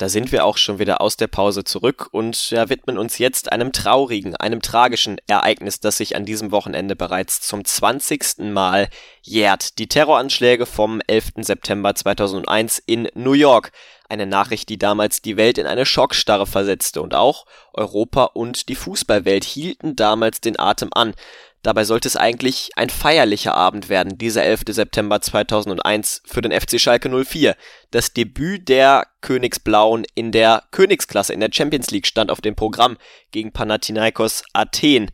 Da 0.00 0.08
sind 0.08 0.32
wir 0.32 0.46
auch 0.46 0.56
schon 0.56 0.78
wieder 0.78 1.02
aus 1.02 1.18
der 1.18 1.26
Pause 1.26 1.62
zurück 1.62 2.08
und 2.10 2.48
ja, 2.48 2.70
widmen 2.70 2.96
uns 2.96 3.18
jetzt 3.18 3.52
einem 3.52 3.70
traurigen, 3.70 4.34
einem 4.34 4.62
tragischen 4.62 5.18
Ereignis, 5.26 5.78
das 5.78 5.98
sich 5.98 6.16
an 6.16 6.24
diesem 6.24 6.52
Wochenende 6.52 6.96
bereits 6.96 7.42
zum 7.42 7.66
20. 7.66 8.50
Mal 8.50 8.88
jährt. 9.20 9.78
Die 9.78 9.88
Terroranschläge 9.88 10.64
vom 10.64 11.02
11. 11.06 11.32
September 11.42 11.94
2001 11.94 12.82
in 12.86 13.08
New 13.12 13.34
York. 13.34 13.72
Eine 14.08 14.24
Nachricht, 14.24 14.70
die 14.70 14.78
damals 14.78 15.20
die 15.20 15.36
Welt 15.36 15.58
in 15.58 15.66
eine 15.66 15.84
Schockstarre 15.84 16.46
versetzte 16.46 17.02
und 17.02 17.14
auch 17.14 17.44
Europa 17.74 18.24
und 18.24 18.70
die 18.70 18.76
Fußballwelt 18.76 19.44
hielten 19.44 19.96
damals 19.96 20.40
den 20.40 20.58
Atem 20.58 20.88
an. 20.94 21.12
Dabei 21.62 21.84
sollte 21.84 22.08
es 22.08 22.16
eigentlich 22.16 22.70
ein 22.76 22.88
feierlicher 22.88 23.54
Abend 23.54 23.90
werden, 23.90 24.16
dieser 24.16 24.42
11. 24.44 24.62
September 24.68 25.20
2001 25.20 26.22
für 26.24 26.40
den 26.40 26.58
FC 26.58 26.80
Schalke 26.80 27.10
04. 27.10 27.54
Das 27.90 28.14
Debüt 28.14 28.68
der 28.70 29.06
Königsblauen 29.20 30.06
in 30.14 30.32
der 30.32 30.62
Königsklasse 30.70 31.34
in 31.34 31.40
der 31.40 31.50
Champions 31.52 31.90
League 31.90 32.06
stand 32.06 32.30
auf 32.30 32.40
dem 32.40 32.56
Programm 32.56 32.96
gegen 33.30 33.52
Panathinaikos 33.52 34.42
Athen. 34.54 35.10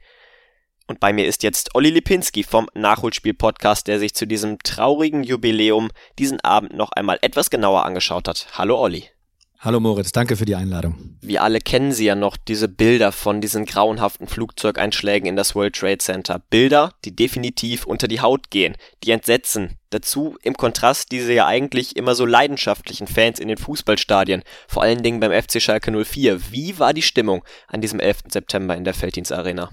Und 0.86 1.00
bei 1.00 1.12
mir 1.12 1.26
ist 1.26 1.42
jetzt 1.42 1.74
Olli 1.74 1.90
Lipinski 1.90 2.44
vom 2.44 2.68
Nachholspiel-Podcast, 2.74 3.88
der 3.88 3.98
sich 3.98 4.14
zu 4.14 4.24
diesem 4.24 4.60
traurigen 4.60 5.24
Jubiläum 5.24 5.90
diesen 6.16 6.38
Abend 6.42 6.74
noch 6.74 6.92
einmal 6.92 7.18
etwas 7.22 7.50
genauer 7.50 7.84
angeschaut 7.84 8.28
hat. 8.28 8.46
Hallo 8.52 8.78
Olli. 8.78 9.15
Hallo 9.66 9.80
Moritz, 9.80 10.12
danke 10.12 10.36
für 10.36 10.44
die 10.44 10.54
Einladung. 10.54 10.94
Wir 11.20 11.42
alle 11.42 11.58
kennen 11.58 11.90
sie 11.90 12.04
ja 12.04 12.14
noch, 12.14 12.36
diese 12.36 12.68
Bilder 12.68 13.10
von 13.10 13.40
diesen 13.40 13.64
grauenhaften 13.64 14.28
Flugzeugeinschlägen 14.28 15.28
in 15.28 15.34
das 15.34 15.56
World 15.56 15.74
Trade 15.74 15.98
Center. 15.98 16.40
Bilder, 16.50 16.92
die 17.04 17.16
definitiv 17.16 17.84
unter 17.84 18.06
die 18.06 18.20
Haut 18.20 18.50
gehen, 18.50 18.76
die 19.02 19.10
entsetzen. 19.10 19.76
Dazu 19.90 20.36
im 20.44 20.54
Kontrast 20.54 21.10
diese 21.10 21.32
ja 21.32 21.48
eigentlich 21.48 21.96
immer 21.96 22.14
so 22.14 22.24
leidenschaftlichen 22.24 23.08
Fans 23.08 23.40
in 23.40 23.48
den 23.48 23.56
Fußballstadien, 23.56 24.44
vor 24.68 24.84
allen 24.84 25.02
Dingen 25.02 25.18
beim 25.18 25.32
FC 25.32 25.60
Schalke 25.60 25.90
04. 25.90 26.52
Wie 26.52 26.78
war 26.78 26.94
die 26.94 27.02
Stimmung 27.02 27.42
an 27.66 27.80
diesem 27.80 27.98
11. 27.98 28.18
September 28.30 28.76
in 28.76 28.84
der 28.84 28.94
Felddienstarena? 28.94 29.70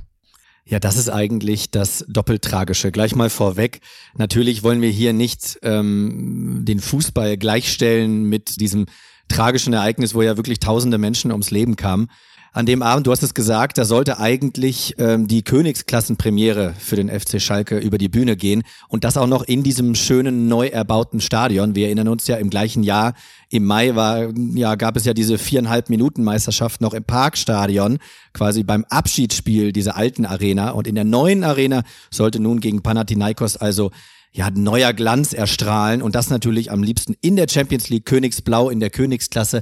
Ja, 0.65 0.79
das 0.79 0.97
ist 0.97 1.09
eigentlich 1.09 1.69
das 1.69 2.03
Doppeltragische. 2.07 2.91
Gleich 2.91 3.13
mal 3.15 3.29
vorweg. 3.29 3.81
Natürlich 4.17 4.63
wollen 4.63 4.81
wir 4.81 4.89
hier 4.89 5.13
nicht 5.13 5.59
ähm, 5.61 6.63
den 6.63 6.79
Fußball 6.79 7.37
gleichstellen 7.37 8.23
mit 8.23 8.59
diesem 8.59 8.87
tragischen 9.27 9.73
Ereignis, 9.73 10.13
wo 10.13 10.21
ja 10.21 10.37
wirklich 10.37 10.59
tausende 10.59 10.97
Menschen 10.97 11.31
ums 11.31 11.51
Leben 11.51 11.75
kamen. 11.75 12.07
An 12.55 12.67
dem 12.67 12.83
Abend, 12.83 13.07
du 13.07 13.11
hast 13.11 13.23
es 13.23 13.33
gesagt, 13.33 13.79
da 13.79 13.83
sollte 13.83 14.19
eigentlich 14.19 14.93
ähm, 14.99 15.27
die 15.27 15.41
Königsklassenpremiere 15.41 16.75
für 16.77 16.95
den 16.95 17.09
FC 17.09 17.41
Schalke 17.41 17.79
über 17.79 17.97
die 17.97 18.09
Bühne 18.09 18.37
gehen 18.37 18.61
und 18.87 19.03
das 19.03 19.17
auch 19.17 19.25
noch 19.25 19.41
in 19.41 19.63
diesem 19.63 19.95
schönen 19.95 20.47
neu 20.47 20.67
erbauten 20.67 21.19
Stadion. 21.19 21.73
Wir 21.73 21.87
erinnern 21.87 22.09
uns 22.09 22.27
ja 22.27 22.35
im 22.35 22.51
gleichen 22.51 22.83
Jahr, 22.83 23.15
im 23.49 23.65
Mai 23.65 23.95
war, 23.95 24.31
ja, 24.53 24.75
gab 24.75 24.95
es 24.97 25.05
ja 25.05 25.15
diese 25.15 25.39
viereinhalb 25.39 25.89
Minuten 25.89 26.23
Meisterschaft 26.23 26.79
noch 26.79 26.93
im 26.93 27.03
Parkstadion, 27.03 27.97
quasi 28.33 28.61
beim 28.61 28.85
Abschiedsspiel 28.87 29.71
dieser 29.71 29.97
alten 29.97 30.23
Arena 30.23 30.69
und 30.71 30.85
in 30.85 30.93
der 30.93 31.05
neuen 31.05 31.43
Arena 31.43 31.81
sollte 32.11 32.39
nun 32.39 32.59
gegen 32.59 32.83
Panathinaikos 32.83 33.57
also 33.57 33.89
ja, 34.33 34.49
neuer 34.49 34.93
Glanz 34.93 35.33
erstrahlen 35.33 36.01
und 36.01 36.15
das 36.15 36.29
natürlich 36.29 36.71
am 36.71 36.83
liebsten 36.83 37.15
in 37.21 37.35
der 37.35 37.47
Champions 37.49 37.89
League 37.89 38.05
Königsblau 38.05 38.69
in 38.69 38.79
der 38.79 38.89
Königsklasse. 38.89 39.61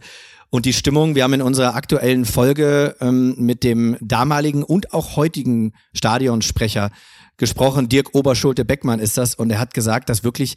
Und 0.49 0.65
die 0.65 0.73
Stimmung, 0.73 1.15
wir 1.15 1.23
haben 1.23 1.33
in 1.33 1.41
unserer 1.41 1.75
aktuellen 1.75 2.25
Folge 2.25 2.95
ähm, 2.99 3.35
mit 3.37 3.63
dem 3.63 3.97
damaligen 4.01 4.63
und 4.63 4.93
auch 4.93 5.15
heutigen 5.15 5.73
Stadionsprecher 5.93 6.89
gesprochen. 7.37 7.89
Dirk 7.89 8.13
Oberschulte-Beckmann 8.13 8.99
ist 8.99 9.17
das 9.17 9.35
und 9.35 9.49
er 9.49 9.59
hat 9.59 9.73
gesagt, 9.73 10.09
dass 10.09 10.23
wirklich 10.23 10.55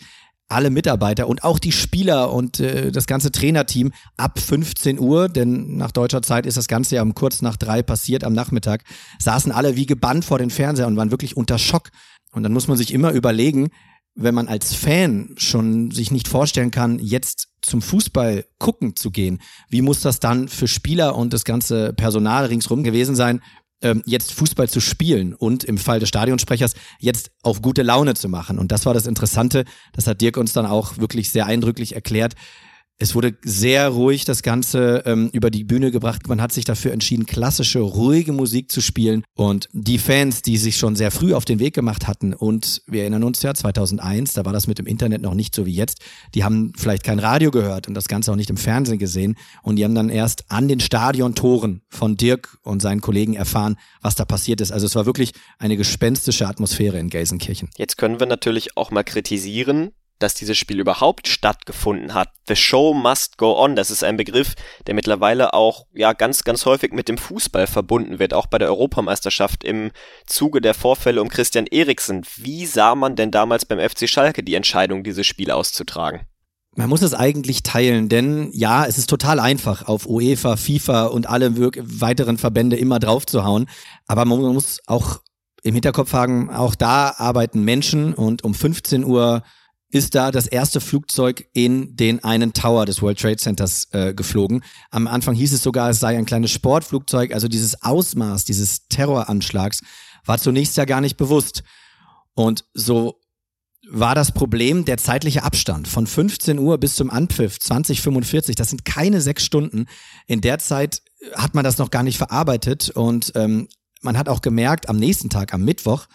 alle 0.48 0.70
Mitarbeiter 0.70 1.26
und 1.26 1.42
auch 1.42 1.58
die 1.58 1.72
Spieler 1.72 2.32
und 2.32 2.60
äh, 2.60 2.92
das 2.92 3.06
ganze 3.06 3.32
Trainerteam 3.32 3.92
ab 4.16 4.38
15 4.38 5.00
Uhr, 5.00 5.28
denn 5.28 5.76
nach 5.76 5.90
deutscher 5.90 6.22
Zeit 6.22 6.46
ist 6.46 6.56
das 6.56 6.68
Ganze 6.68 6.96
ja 6.96 7.02
um 7.02 7.14
kurz 7.14 7.42
nach 7.42 7.56
drei 7.56 7.82
passiert 7.82 8.24
am 8.24 8.32
Nachmittag, 8.32 8.84
saßen 9.18 9.52
alle 9.52 9.74
wie 9.76 9.86
gebannt 9.86 10.24
vor 10.24 10.38
den 10.38 10.50
Fernseher 10.50 10.86
und 10.86 10.96
waren 10.96 11.10
wirklich 11.10 11.36
unter 11.36 11.58
Schock. 11.58 11.90
Und 12.32 12.42
dann 12.42 12.52
muss 12.52 12.68
man 12.68 12.76
sich 12.76 12.92
immer 12.92 13.12
überlegen, 13.12 13.70
wenn 14.14 14.34
man 14.34 14.48
als 14.48 14.74
Fan 14.74 15.34
schon 15.36 15.90
sich 15.90 16.10
nicht 16.10 16.28
vorstellen 16.28 16.70
kann, 16.70 16.98
jetzt 16.98 17.48
zum 17.62 17.82
Fußball 17.82 18.46
gucken 18.58 18.94
zu 18.96 19.10
gehen, 19.10 19.40
wie 19.68 19.82
muss 19.82 20.00
das 20.00 20.20
dann 20.20 20.48
für 20.48 20.68
Spieler 20.68 21.16
und 21.16 21.32
das 21.32 21.44
ganze 21.44 21.92
Personal 21.92 22.46
ringsrum 22.46 22.84
gewesen 22.84 23.16
sein, 23.16 23.40
ähm, 23.82 24.02
jetzt 24.06 24.32
Fußball 24.32 24.68
zu 24.68 24.80
spielen 24.80 25.34
und 25.34 25.64
im 25.64 25.78
Fall 25.78 26.00
des 26.00 26.08
Stadionsprechers 26.08 26.74
jetzt 27.00 27.30
auf 27.42 27.60
gute 27.60 27.82
Laune 27.82 28.14
zu 28.14 28.28
machen. 28.28 28.58
Und 28.58 28.70
das 28.70 28.86
war 28.86 28.94
das 28.94 29.06
Interessante, 29.06 29.64
das 29.92 30.06
hat 30.06 30.20
Dirk 30.20 30.36
uns 30.36 30.52
dann 30.52 30.66
auch 30.66 30.98
wirklich 30.98 31.30
sehr 31.30 31.46
eindrücklich 31.46 31.94
erklärt, 31.94 32.34
es 32.98 33.14
wurde 33.14 33.36
sehr 33.42 33.88
ruhig 33.88 34.24
das 34.24 34.42
Ganze 34.42 35.02
ähm, 35.04 35.28
über 35.32 35.50
die 35.50 35.64
Bühne 35.64 35.90
gebracht. 35.90 36.28
Man 36.28 36.40
hat 36.40 36.52
sich 36.52 36.64
dafür 36.64 36.92
entschieden, 36.92 37.26
klassische, 37.26 37.80
ruhige 37.80 38.32
Musik 38.32 38.70
zu 38.70 38.80
spielen. 38.80 39.24
Und 39.34 39.68
die 39.72 39.98
Fans, 39.98 40.42
die 40.42 40.56
sich 40.56 40.76
schon 40.76 40.94
sehr 40.94 41.10
früh 41.10 41.34
auf 41.34 41.44
den 41.44 41.58
Weg 41.58 41.74
gemacht 41.74 42.06
hatten, 42.06 42.34
und 42.34 42.82
wir 42.86 43.02
erinnern 43.02 43.24
uns 43.24 43.42
ja, 43.42 43.52
2001, 43.52 44.34
da 44.34 44.44
war 44.44 44.52
das 44.52 44.68
mit 44.68 44.78
dem 44.78 44.86
Internet 44.86 45.22
noch 45.22 45.34
nicht 45.34 45.54
so 45.54 45.66
wie 45.66 45.74
jetzt, 45.74 46.00
die 46.34 46.44
haben 46.44 46.72
vielleicht 46.76 47.02
kein 47.02 47.18
Radio 47.18 47.50
gehört 47.50 47.88
und 47.88 47.94
das 47.94 48.06
Ganze 48.06 48.30
auch 48.30 48.36
nicht 48.36 48.50
im 48.50 48.56
Fernsehen 48.56 48.98
gesehen. 48.98 49.36
Und 49.62 49.76
die 49.76 49.84
haben 49.84 49.94
dann 49.94 50.08
erst 50.08 50.50
an 50.50 50.68
den 50.68 50.78
Stadiontoren 50.78 51.82
von 51.88 52.16
Dirk 52.16 52.58
und 52.62 52.80
seinen 52.80 53.00
Kollegen 53.00 53.34
erfahren, 53.34 53.76
was 54.02 54.14
da 54.14 54.24
passiert 54.24 54.60
ist. 54.60 54.70
Also 54.70 54.86
es 54.86 54.94
war 54.94 55.04
wirklich 55.04 55.32
eine 55.58 55.76
gespenstische 55.76 56.46
Atmosphäre 56.46 56.98
in 56.98 57.10
Gelsenkirchen. 57.10 57.70
Jetzt 57.76 57.96
können 57.96 58.20
wir 58.20 58.26
natürlich 58.26 58.76
auch 58.76 58.92
mal 58.92 59.02
kritisieren, 59.02 59.90
dass 60.24 60.34
dieses 60.34 60.56
Spiel 60.56 60.80
überhaupt 60.80 61.28
stattgefunden 61.28 62.14
hat. 62.14 62.30
The 62.48 62.56
show 62.56 62.94
must 62.94 63.36
go 63.36 63.62
on. 63.62 63.76
Das 63.76 63.90
ist 63.90 64.02
ein 64.02 64.16
Begriff, 64.16 64.54
der 64.86 64.94
mittlerweile 64.94 65.52
auch 65.52 65.86
ja 65.92 66.14
ganz, 66.14 66.44
ganz 66.44 66.64
häufig 66.64 66.92
mit 66.92 67.08
dem 67.08 67.18
Fußball 67.18 67.66
verbunden 67.66 68.18
wird, 68.18 68.32
auch 68.32 68.46
bei 68.46 68.56
der 68.56 68.68
Europameisterschaft 68.68 69.64
im 69.64 69.90
Zuge 70.26 70.62
der 70.62 70.72
Vorfälle 70.72 71.20
um 71.20 71.28
Christian 71.28 71.66
Eriksen. 71.66 72.24
Wie 72.36 72.64
sah 72.64 72.94
man 72.94 73.16
denn 73.16 73.30
damals 73.30 73.66
beim 73.66 73.78
FC 73.78 74.08
Schalke 74.08 74.42
die 74.42 74.54
Entscheidung, 74.54 75.04
dieses 75.04 75.26
Spiel 75.26 75.50
auszutragen? 75.50 76.22
Man 76.74 76.88
muss 76.88 77.02
es 77.02 77.12
eigentlich 77.12 77.62
teilen, 77.62 78.08
denn 78.08 78.48
ja, 78.52 78.86
es 78.86 78.96
ist 78.96 79.10
total 79.10 79.38
einfach, 79.38 79.86
auf 79.86 80.06
UEFA, 80.06 80.56
FIFA 80.56 81.06
und 81.06 81.28
alle 81.28 81.54
weiteren 81.54 82.38
Verbände 82.38 82.76
immer 82.76 82.98
draufzuhauen. 82.98 83.66
Aber 84.06 84.24
man 84.24 84.40
muss 84.54 84.80
auch 84.86 85.20
im 85.62 85.74
Hinterkopf 85.74 86.14
haben, 86.14 86.50
auch 86.50 86.74
da 86.74 87.14
arbeiten 87.16 87.62
Menschen 87.62 88.14
und 88.14 88.42
um 88.42 88.54
15 88.54 89.04
Uhr 89.04 89.42
ist 89.94 90.16
da 90.16 90.32
das 90.32 90.48
erste 90.48 90.80
Flugzeug 90.80 91.48
in 91.52 91.94
den 91.94 92.22
einen 92.24 92.52
Tower 92.52 92.84
des 92.84 93.00
World 93.00 93.20
Trade 93.20 93.36
Centers 93.36 93.86
äh, 93.92 94.12
geflogen. 94.12 94.64
Am 94.90 95.06
Anfang 95.06 95.36
hieß 95.36 95.52
es 95.52 95.62
sogar, 95.62 95.90
es 95.90 96.00
sei 96.00 96.18
ein 96.18 96.26
kleines 96.26 96.50
Sportflugzeug. 96.50 97.32
Also 97.32 97.46
dieses 97.46 97.82
Ausmaß 97.82 98.44
dieses 98.44 98.88
Terroranschlags 98.88 99.82
war 100.24 100.38
zunächst 100.38 100.76
ja 100.76 100.84
gar 100.84 101.00
nicht 101.00 101.16
bewusst. 101.16 101.62
Und 102.34 102.64
so 102.74 103.20
war 103.88 104.16
das 104.16 104.32
Problem 104.32 104.84
der 104.84 104.96
zeitliche 104.96 105.44
Abstand 105.44 105.86
von 105.86 106.08
15 106.08 106.58
Uhr 106.58 106.78
bis 106.78 106.96
zum 106.96 107.08
Anpfiff 107.10 107.60
2045. 107.60 108.56
Das 108.56 108.70
sind 108.70 108.84
keine 108.84 109.20
sechs 109.20 109.44
Stunden. 109.44 109.86
In 110.26 110.40
der 110.40 110.58
Zeit 110.58 111.02
hat 111.36 111.54
man 111.54 111.62
das 111.62 111.78
noch 111.78 111.90
gar 111.90 112.02
nicht 112.02 112.18
verarbeitet 112.18 112.90
und 112.90 113.30
ähm, 113.36 113.68
man 114.02 114.18
hat 114.18 114.28
auch 114.28 114.42
gemerkt, 114.42 114.88
am 114.88 114.96
nächsten 114.96 115.30
Tag, 115.30 115.54
am 115.54 115.64
Mittwoch, 115.64 116.06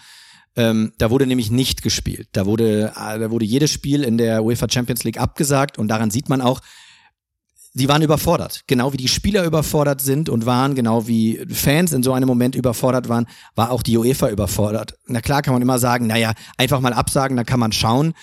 ähm, 0.56 0.94
da 0.98 1.10
wurde 1.10 1.26
nämlich 1.28 1.52
nicht 1.52 1.82
gespielt. 1.82 2.28
Da 2.34 2.46
wurde, 2.46 2.94
äh, 2.96 3.20
da 3.20 3.32
wurde 3.32 3.46
jedes 3.46 3.72
Spiel 3.72 4.04
in 4.04 4.18
der 4.18 4.44
UEFA 4.44 4.68
Champions 4.70 5.04
League 5.04 5.20
abgesagt 5.20 5.78
und 5.78 5.88
daran 5.88 6.12
sieht 6.12 6.30
man 6.30 6.42
auch, 6.42 6.60
sie 7.74 7.88
waren 7.88 8.02
überfordert. 8.02 8.62
Genau 8.68 8.94
wie 8.94 8.98
die 8.98 9.08
Spieler 9.08 9.46
überfordert 9.46 10.02
sind 10.02 10.30
und 10.30 10.46
waren, 10.46 10.76
genau 10.76 11.08
wie 11.08 11.46
Fans 11.52 11.94
in 11.94 12.04
so 12.04 12.14
einem 12.14 12.28
Moment 12.28 12.56
überfordert 12.56 13.10
waren, 13.10 13.28
war 13.56 13.72
auch 13.72 13.84
die 13.84 13.98
UEFA 13.98 14.30
überfordert. 14.30 14.96
Na 15.08 15.22
klar 15.22 15.42
kann 15.42 15.54
man 15.54 15.62
immer 15.62 15.80
sagen, 15.80 16.08
naja, 16.08 16.34
einfach 16.58 16.80
mal 16.80 16.94
absagen, 16.94 17.38
da 17.38 17.44
kann 17.44 17.60
man 17.60 17.72
schauen. 17.72 18.14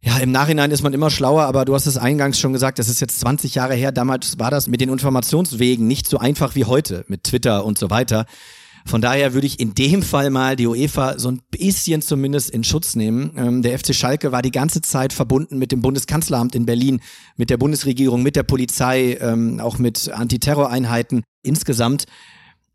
Ja, 0.00 0.18
im 0.18 0.30
Nachhinein 0.30 0.70
ist 0.70 0.82
man 0.82 0.92
immer 0.92 1.10
schlauer, 1.10 1.42
aber 1.42 1.64
du 1.64 1.74
hast 1.74 1.86
es 1.86 1.96
eingangs 1.96 2.38
schon 2.38 2.52
gesagt, 2.52 2.78
das 2.78 2.88
ist 2.88 3.00
jetzt 3.00 3.18
20 3.18 3.56
Jahre 3.56 3.74
her. 3.74 3.90
Damals 3.90 4.38
war 4.38 4.50
das 4.50 4.68
mit 4.68 4.80
den 4.80 4.90
Informationswegen 4.90 5.88
nicht 5.88 6.08
so 6.08 6.18
einfach 6.18 6.54
wie 6.54 6.64
heute 6.64 7.04
mit 7.08 7.24
Twitter 7.24 7.64
und 7.64 7.78
so 7.78 7.90
weiter. 7.90 8.24
Von 8.88 9.02
daher 9.02 9.34
würde 9.34 9.46
ich 9.46 9.60
in 9.60 9.74
dem 9.74 10.02
Fall 10.02 10.30
mal 10.30 10.56
die 10.56 10.66
UEFA 10.66 11.18
so 11.18 11.30
ein 11.30 11.42
bisschen 11.50 12.00
zumindest 12.00 12.48
in 12.48 12.64
Schutz 12.64 12.96
nehmen. 12.96 13.34
Ähm, 13.36 13.60
der 13.60 13.78
FC 13.78 13.94
Schalke 13.94 14.32
war 14.32 14.40
die 14.40 14.50
ganze 14.50 14.80
Zeit 14.80 15.12
verbunden 15.12 15.58
mit 15.58 15.72
dem 15.72 15.82
Bundeskanzleramt 15.82 16.54
in 16.54 16.64
Berlin, 16.64 17.02
mit 17.36 17.50
der 17.50 17.58
Bundesregierung, 17.58 18.22
mit 18.22 18.34
der 18.34 18.44
Polizei, 18.44 19.18
ähm, 19.20 19.60
auch 19.60 19.78
mit 19.78 20.10
Antiterroreinheiten. 20.10 21.22
Insgesamt 21.42 22.06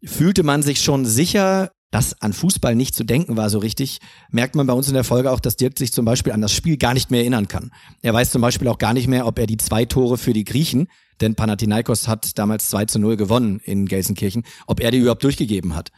fühlte 0.05 0.43
man 0.43 0.61
sich 0.61 0.81
schon 0.81 1.03
sicher, 1.07 1.71
dass 1.93 2.19
an 2.23 2.33
Fußball 2.33 2.73
nicht 2.73 2.95
zu 2.95 3.03
denken 3.03 3.37
war 3.37 3.51
so 3.51 3.59
richtig, 3.59 3.99
merkt 4.31 4.55
man 4.55 4.65
bei 4.65 4.73
uns 4.73 4.87
in 4.87 4.95
der 4.95 5.03
Folge 5.03 5.29
auch, 5.29 5.39
dass 5.39 5.57
Dirk 5.57 5.77
sich 5.77 5.93
zum 5.93 6.05
Beispiel 6.05 6.33
an 6.33 6.41
das 6.41 6.51
Spiel 6.51 6.75
gar 6.75 6.95
nicht 6.95 7.11
mehr 7.11 7.19
erinnern 7.19 7.47
kann. 7.47 7.71
Er 8.01 8.15
weiß 8.15 8.31
zum 8.31 8.41
Beispiel 8.41 8.67
auch 8.67 8.79
gar 8.79 8.95
nicht 8.95 9.07
mehr, 9.07 9.27
ob 9.27 9.37
er 9.37 9.45
die 9.45 9.57
zwei 9.57 9.85
Tore 9.85 10.17
für 10.17 10.33
die 10.33 10.43
Griechen, 10.43 10.87
denn 11.21 11.35
Panathinaikos 11.35 12.07
hat 12.07 12.39
damals 12.39 12.69
2 12.71 12.85
zu 12.85 12.97
0 12.97 13.15
gewonnen 13.15 13.61
in 13.63 13.85
Gelsenkirchen, 13.85 14.43
ob 14.65 14.79
er 14.79 14.89
die 14.89 14.97
überhaupt 14.97 15.23
durchgegeben 15.23 15.75
hat. 15.75 15.91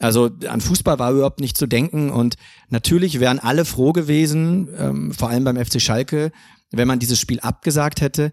Also 0.00 0.28
an 0.48 0.60
Fußball 0.60 0.98
war 0.98 1.12
überhaupt 1.12 1.38
nicht 1.38 1.56
zu 1.56 1.68
denken 1.68 2.10
und 2.10 2.34
natürlich 2.68 3.20
wären 3.20 3.38
alle 3.38 3.64
froh 3.64 3.92
gewesen, 3.92 4.68
ähm, 4.76 5.12
vor 5.12 5.30
allem 5.30 5.44
beim 5.44 5.56
FC 5.56 5.80
Schalke, 5.80 6.32
wenn 6.72 6.88
man 6.88 6.98
dieses 6.98 7.20
Spiel 7.20 7.38
abgesagt 7.38 8.00
hätte, 8.00 8.32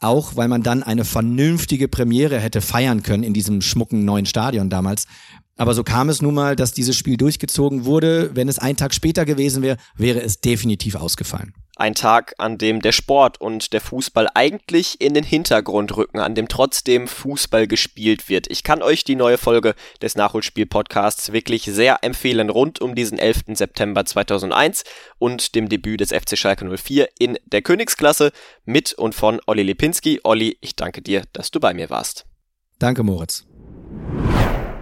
auch 0.00 0.34
weil 0.34 0.48
man 0.48 0.62
dann 0.62 0.82
eine 0.82 1.04
vernünftige 1.04 1.86
Premiere 1.86 2.40
hätte 2.40 2.62
feiern 2.62 3.02
können 3.02 3.22
in 3.22 3.34
diesem 3.34 3.60
schmucken 3.60 4.04
neuen 4.04 4.26
Stadion 4.26 4.70
damals. 4.70 5.06
Aber 5.60 5.74
so 5.74 5.84
kam 5.84 6.08
es 6.08 6.22
nun 6.22 6.32
mal, 6.32 6.56
dass 6.56 6.72
dieses 6.72 6.96
Spiel 6.96 7.18
durchgezogen 7.18 7.84
wurde. 7.84 8.34
Wenn 8.34 8.48
es 8.48 8.58
einen 8.58 8.78
Tag 8.78 8.94
später 8.94 9.26
gewesen 9.26 9.62
wäre, 9.62 9.76
wäre 9.94 10.22
es 10.22 10.40
definitiv 10.40 10.94
ausgefallen. 10.94 11.52
Ein 11.76 11.94
Tag, 11.94 12.32
an 12.38 12.56
dem 12.56 12.80
der 12.80 12.92
Sport 12.92 13.42
und 13.42 13.74
der 13.74 13.82
Fußball 13.82 14.28
eigentlich 14.34 15.02
in 15.02 15.12
den 15.12 15.22
Hintergrund 15.22 15.94
rücken, 15.94 16.18
an 16.18 16.34
dem 16.34 16.48
trotzdem 16.48 17.06
Fußball 17.06 17.66
gespielt 17.66 18.30
wird. 18.30 18.50
Ich 18.50 18.64
kann 18.64 18.80
euch 18.80 19.04
die 19.04 19.16
neue 19.16 19.36
Folge 19.36 19.74
des 20.00 20.16
Nachholspiel-Podcasts 20.16 21.30
wirklich 21.34 21.64
sehr 21.64 21.98
empfehlen, 22.04 22.48
rund 22.48 22.80
um 22.80 22.94
diesen 22.94 23.18
11. 23.18 23.42
September 23.52 24.06
2001 24.06 24.84
und 25.18 25.54
dem 25.54 25.68
Debüt 25.68 26.00
des 26.00 26.08
FC 26.08 26.38
Schalke 26.38 26.74
04 26.74 27.06
in 27.18 27.38
der 27.44 27.60
Königsklasse 27.60 28.32
mit 28.64 28.94
und 28.94 29.14
von 29.14 29.42
Olli 29.46 29.64
Lipinski. 29.64 30.20
Olli, 30.24 30.56
ich 30.62 30.74
danke 30.74 31.02
dir, 31.02 31.24
dass 31.34 31.50
du 31.50 31.60
bei 31.60 31.74
mir 31.74 31.90
warst. 31.90 32.24
Danke, 32.78 33.02
Moritz 33.02 33.44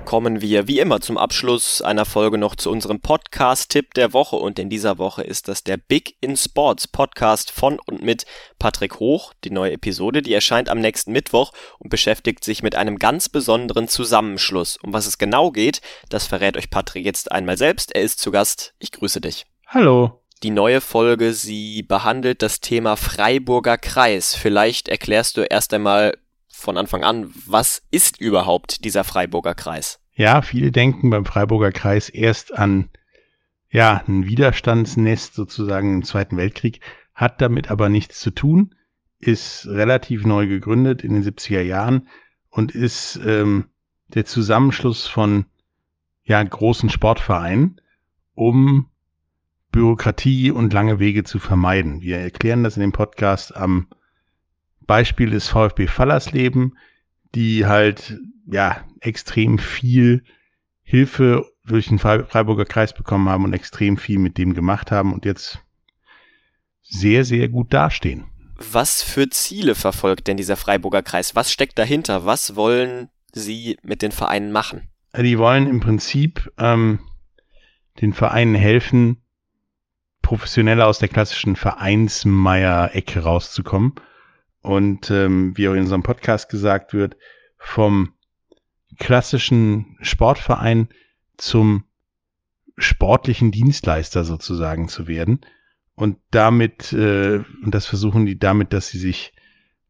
kommen 0.09 0.41
wir 0.41 0.67
wie 0.67 0.79
immer 0.79 1.03
zum 1.03 1.19
Abschluss 1.19 1.83
einer 1.83 2.07
Folge 2.07 2.39
noch 2.39 2.57
zu 2.57 2.71
unserem 2.71 2.99
Podcast-Tipp 2.99 3.93
der 3.93 4.15
Woche 4.15 4.37
und 4.37 4.59
in 4.59 4.71
dieser 4.71 4.97
Woche 4.97 5.23
ist 5.23 5.49
das 5.49 5.65
der 5.65 5.77
Big 5.77 6.17
in 6.23 6.35
Sports 6.35 6.89
Podcast 6.89 7.51
von 7.51 7.79
und 7.79 8.01
mit 8.01 8.25
Patrick 8.59 9.01
Hoch. 9.01 9.35
Die 9.45 9.51
neue 9.51 9.73
Episode, 9.73 10.23
die 10.23 10.33
erscheint 10.33 10.71
am 10.71 10.81
nächsten 10.81 11.13
Mittwoch 11.13 11.53
und 11.79 11.91
beschäftigt 11.91 12.43
sich 12.43 12.63
mit 12.63 12.75
einem 12.75 12.97
ganz 12.97 13.29
besonderen 13.29 13.87
Zusammenschluss. 13.87 14.79
Um 14.83 14.95
was 14.95 15.07
es 15.07 15.19
genau 15.19 15.51
geht, 15.51 15.83
das 16.09 16.27
verrät 16.27 16.57
euch 16.57 16.71
Patrick 16.71 17.05
jetzt 17.05 17.31
einmal 17.31 17.59
selbst. 17.59 17.95
Er 17.95 18.01
ist 18.01 18.19
zu 18.19 18.31
Gast. 18.31 18.73
Ich 18.79 18.93
grüße 18.93 19.21
dich. 19.21 19.45
Hallo. 19.67 20.23
Die 20.43 20.49
neue 20.49 20.81
Folge, 20.81 21.35
sie 21.35 21.83
behandelt 21.83 22.41
das 22.41 22.61
Thema 22.61 22.97
Freiburger 22.97 23.77
Kreis. 23.77 24.35
Vielleicht 24.35 24.89
erklärst 24.89 25.37
du 25.37 25.43
erst 25.43 25.75
einmal, 25.75 26.17
von 26.59 26.77
Anfang 26.77 27.05
an, 27.05 27.31
was 27.47 27.83
ist 27.91 28.21
überhaupt 28.21 28.85
dieser 28.85 29.05
Freiburger 29.05 29.55
Kreis? 29.55 30.01
Ja, 30.15 30.43
viele 30.43 30.73
denken 30.73 31.11
beim 31.11 31.25
Freiburger 31.25 31.73
Kreis 31.73 32.09
erst 32.09 32.53
an 32.53 32.91
ja, 33.71 34.03
ein 34.09 34.27
Widerstandsnest 34.27 35.35
sozusagen 35.35 35.95
im 35.95 36.03
Zweiten 36.03 36.37
Weltkrieg, 36.37 36.81
hat 37.15 37.41
damit 37.41 37.71
aber 37.71 37.89
nichts 37.89 38.21
zu 38.21 38.31
tun, 38.31 38.75
ist 39.19 39.67
relativ 39.67 40.25
neu 40.25 40.47
gegründet 40.47 41.03
in 41.03 41.15
den 41.15 41.25
70er 41.25 41.61
Jahren 41.61 42.09
und 42.51 42.75
ist 42.75 43.21
ähm, 43.25 43.67
der 44.09 44.25
Zusammenschluss 44.25 45.07
von 45.07 45.47
ja, 46.25 46.43
großen 46.43 46.89
Sportvereinen, 46.89 47.81
um 48.35 48.89
Bürokratie 49.71 50.51
und 50.51 50.73
lange 50.73 50.99
Wege 50.99 51.25
zu 51.25 51.39
vermeiden. 51.39 52.01
Wir 52.01 52.19
erklären 52.19 52.65
das 52.65 52.77
in 52.77 52.81
dem 52.81 52.93
Podcast 52.93 53.55
am 53.55 53.89
Beispiel 54.89 55.33
ist 55.35 55.49
VfB 55.49 55.87
Fallersleben, 55.87 56.77
die 57.35 57.67
halt 57.67 58.19
ja 58.47 58.85
extrem 59.01 59.59
viel 59.59 60.25
Hilfe 60.83 61.47
durch 61.65 61.89
den 61.89 61.99
Freiburger 61.99 62.65
Kreis 62.65 62.95
bekommen 62.95 63.29
haben 63.29 63.45
und 63.45 63.53
extrem 63.53 63.99
viel 63.99 64.19
mit 64.19 64.39
dem 64.39 64.55
gemacht 64.55 64.91
haben 64.91 65.13
und 65.13 65.27
jetzt 65.27 65.61
sehr, 66.83 67.27
sehr 67.27 67.51
gut 67.51 67.73
dastehen. 67.75 68.25
Was 68.57 69.03
für 69.03 69.29
Ziele 69.29 69.75
verfolgt 69.75 70.27
denn 70.27 70.39
dieser 70.39 70.57
Freiburger 70.57 71.03
Kreis? 71.03 71.37
Was 71.37 71.53
steckt 71.53 71.79
dahinter? 71.79 72.25
Was 72.25 72.57
wollen 72.57 73.11
Sie 73.33 73.77
mit 73.83 74.01
den 74.01 74.11
Vereinen 74.11 74.51
machen? 74.51 74.89
Die 75.15 75.39
wollen 75.39 75.69
im 75.69 75.81
Prinzip 75.81 76.51
ähm, 76.57 77.01
den 78.01 78.15
Vereinen 78.15 78.55
helfen, 78.55 79.23
professioneller 80.23 80.87
aus 80.87 80.99
der 80.99 81.09
klassischen 81.09 81.57
Vereinsmeier-Ecke 81.57 83.21
rauszukommen 83.21 83.93
und 84.69 85.11
ähm, 85.11 85.57
wie 85.57 85.67
auch 85.67 85.73
in 85.73 85.81
unserem 85.81 86.03
Podcast 86.03 86.51
gesagt 86.51 86.93
wird, 86.93 87.17
vom 87.57 88.13
klassischen 88.99 89.97
Sportverein 90.03 90.91
zum 91.39 91.85
sportlichen 92.77 93.51
Dienstleister 93.51 94.25
sozusagen 94.25 94.89
zu 94.89 95.09
werden. 95.09 95.41
Und 95.95 96.19
damit, 96.31 96.93
äh, 96.93 97.43
und 97.65 97.75
das 97.75 97.87
versuchen 97.87 98.27
die 98.27 98.39
damit, 98.39 98.75
dass 98.75 98.89
sie 98.89 98.99
sich 98.99 99.33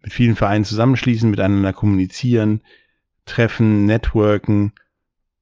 mit 0.01 0.13
vielen 0.13 0.37
Vereinen 0.37 0.65
zusammenschließen, 0.65 1.29
miteinander 1.29 1.73
kommunizieren, 1.73 2.63
treffen, 3.25 3.85
networken 3.85 4.75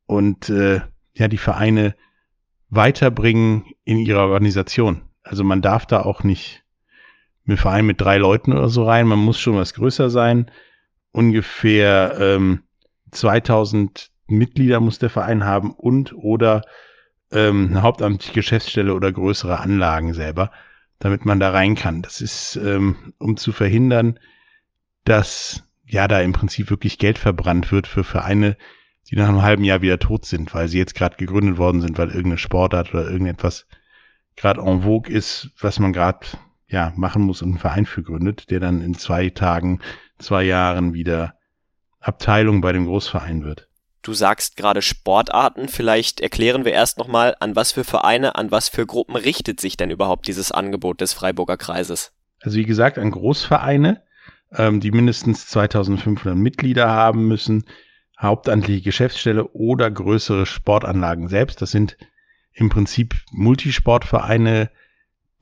und 0.07 0.49
äh, 0.49 0.81
ja, 1.13 1.29
die 1.29 1.37
Vereine 1.37 1.95
weiterbringen 2.71 3.67
in 3.85 3.99
ihrer 3.99 4.29
Organisation. 4.29 5.03
Also 5.23 5.45
man 5.45 5.61
darf 5.61 5.85
da 5.85 6.01
auch 6.01 6.25
nicht 6.25 6.65
mit 7.47 7.59
Verein 7.59 7.87
mit 7.87 8.01
drei 8.01 8.19
Leuten 8.19 8.53
oder 8.53 8.69
so 8.69 8.85
rein. 8.85 9.07
Man 9.07 9.19
muss 9.19 9.39
schon 9.39 9.57
was 9.57 9.75
größer 9.75 10.11
sein. 10.11 10.51
Ungefähr 11.13 12.17
ähm, 12.21 12.63
2000 13.13 14.11
Mitglieder 14.27 14.81
muss 14.81 14.99
der 14.99 15.11
Verein 15.11 15.45
haben 15.45 15.73
und 15.73 16.13
oder 16.13 16.63
ähm, 17.31 17.69
eine 17.71 17.83
hauptamtliche 17.83 18.35
Geschäftsstelle 18.35 18.95
oder 18.95 19.13
größere 19.13 19.61
Anlagen 19.61 20.15
selber, 20.15 20.51
damit 20.99 21.25
man 21.25 21.41
da 21.41 21.51
rein 21.51 21.75
kann. 21.75 22.03
Das 22.03 22.21
ist, 22.21 22.57
ähm, 22.57 23.15
um 23.19 23.37
zu 23.37 23.53
verhindern, 23.53 24.19
dass 25.05 25.63
ja 25.87 26.09
da 26.09 26.21
im 26.21 26.33
Prinzip 26.33 26.71
wirklich 26.71 26.99
Geld 26.99 27.19
verbrannt 27.19 27.71
wird 27.71 27.87
für 27.87 28.05
Vereine, 28.05 28.57
die 29.09 29.17
nach 29.17 29.29
einem 29.29 29.43
halben 29.43 29.65
Jahr 29.65 29.83
wieder 29.83 30.01
tot 30.01 30.25
sind, 30.27 30.53
weil 30.53 30.67
sie 30.67 30.79
jetzt 30.79 30.97
gerade 30.97 31.17
gegründet 31.17 31.59
worden 31.59 31.81
sind, 31.81 31.97
weil 31.97 32.09
irgendeine 32.09 32.39
Sportart 32.39 32.93
oder 32.93 33.09
irgendetwas 33.09 33.67
gerade 34.35 34.61
en 34.61 34.83
vogue 34.83 35.13
ist, 35.13 35.51
was 35.61 35.79
man 35.79 35.93
gerade 35.93 36.27
ja, 36.69 36.93
machen 36.97 37.23
muss 37.23 37.43
und 37.43 37.51
einen 37.51 37.59
Verein 37.59 37.87
für 37.87 38.03
gründet, 38.03 38.51
der 38.51 38.61
dann 38.61 38.81
in 38.81 38.95
zwei 38.95 39.31
Tagen, 39.31 39.81
zwei 40.19 40.45
Jahren 40.45 40.95
wieder 40.95 41.35
Abteilung 42.01 42.61
bei 42.61 42.73
dem 42.73 42.87
Großverein 42.87 43.45
wird. 43.45 43.69
Du 44.03 44.15
sagst 44.15 44.57
gerade 44.57 44.83
Sportarten, 44.83 45.69
vielleicht 45.69 46.21
erklären 46.21 46.65
wir 46.65 46.73
erst 46.73 46.99
nochmal, 46.99 47.35
an 47.41 47.57
was 47.57 47.73
für 47.73 47.83
Vereine, 47.83 48.37
an 48.37 48.53
was 48.53 48.69
für 48.69 48.87
Gruppen 48.87 49.17
richtet 49.17 49.61
sich 49.61 49.77
denn 49.77 49.91
überhaupt 49.91 50.29
dieses 50.29 50.53
Angebot 50.53 51.01
des 51.01 51.13
Freiburger 51.13 51.57
Kreises? 51.57 52.13
Also 52.41 52.57
wie 52.57 52.65
gesagt, 52.65 52.99
an 52.99 53.11
Großvereine, 53.11 54.03
ähm, 54.53 54.79
die 54.79 54.93
mindestens 54.93 55.49
2500 55.49 56.37
Mitglieder 56.37 56.89
haben 56.89 57.27
müssen, 57.27 57.65
hauptamtliche 58.21 58.83
Geschäftsstelle 58.83 59.49
oder 59.49 59.91
größere 59.91 60.47
Sportanlagen 60.47 61.29
selbst. 61.29 61.61
Das 61.61 61.73
sind 61.73 61.97
im 62.53 62.69
Prinzip 62.69 63.17
Multisportvereine, 63.33 64.71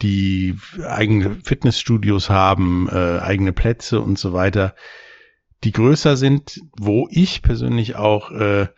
die 0.02 0.57
eigene 0.87 1.37
Fitnessstudios 1.42 2.30
haben, 2.30 2.88
äh, 2.88 3.18
eigene 3.20 3.52
Plätze 3.52 4.00
und 4.00 4.18
so 4.18 4.33
weiter, 4.33 4.74
die 5.62 5.72
größer 5.72 6.16
sind, 6.16 6.61
wo 6.76 7.09
ich 7.11 7.42
persönlich 7.42 7.96
auch 7.96 8.30
äh, 8.30 8.68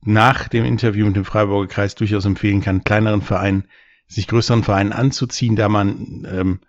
nach 0.00 0.48
dem 0.48 0.64
Interview 0.64 1.06
mit 1.06 1.16
dem 1.16 1.24
Freiburger 1.24 1.68
Kreis 1.68 1.94
durchaus 1.94 2.24
empfehlen 2.24 2.60
kann, 2.60 2.84
kleineren 2.84 3.22
Vereinen, 3.22 3.64
sich 4.06 4.26
größeren 4.26 4.64
Vereinen 4.64 4.92
anzuziehen, 4.92 5.56
da 5.56 5.68
man 5.68 6.26
ähm, 6.30 6.60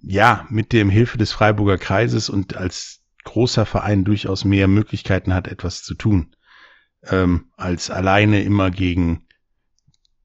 ja 0.00 0.46
mit 0.50 0.72
dem 0.72 0.90
Hilfe 0.90 1.18
des 1.18 1.32
Freiburger 1.32 1.78
Kreises 1.78 2.30
und 2.30 2.56
als 2.56 3.02
großer 3.24 3.66
Verein 3.66 4.04
durchaus 4.04 4.44
mehr 4.44 4.68
Möglichkeiten 4.68 5.34
hat, 5.34 5.48
etwas 5.48 5.82
zu 5.82 5.94
tun, 5.94 6.34
ähm, 7.04 7.46
als 7.56 7.90
alleine 7.90 8.42
immer 8.42 8.70
gegen 8.70 9.26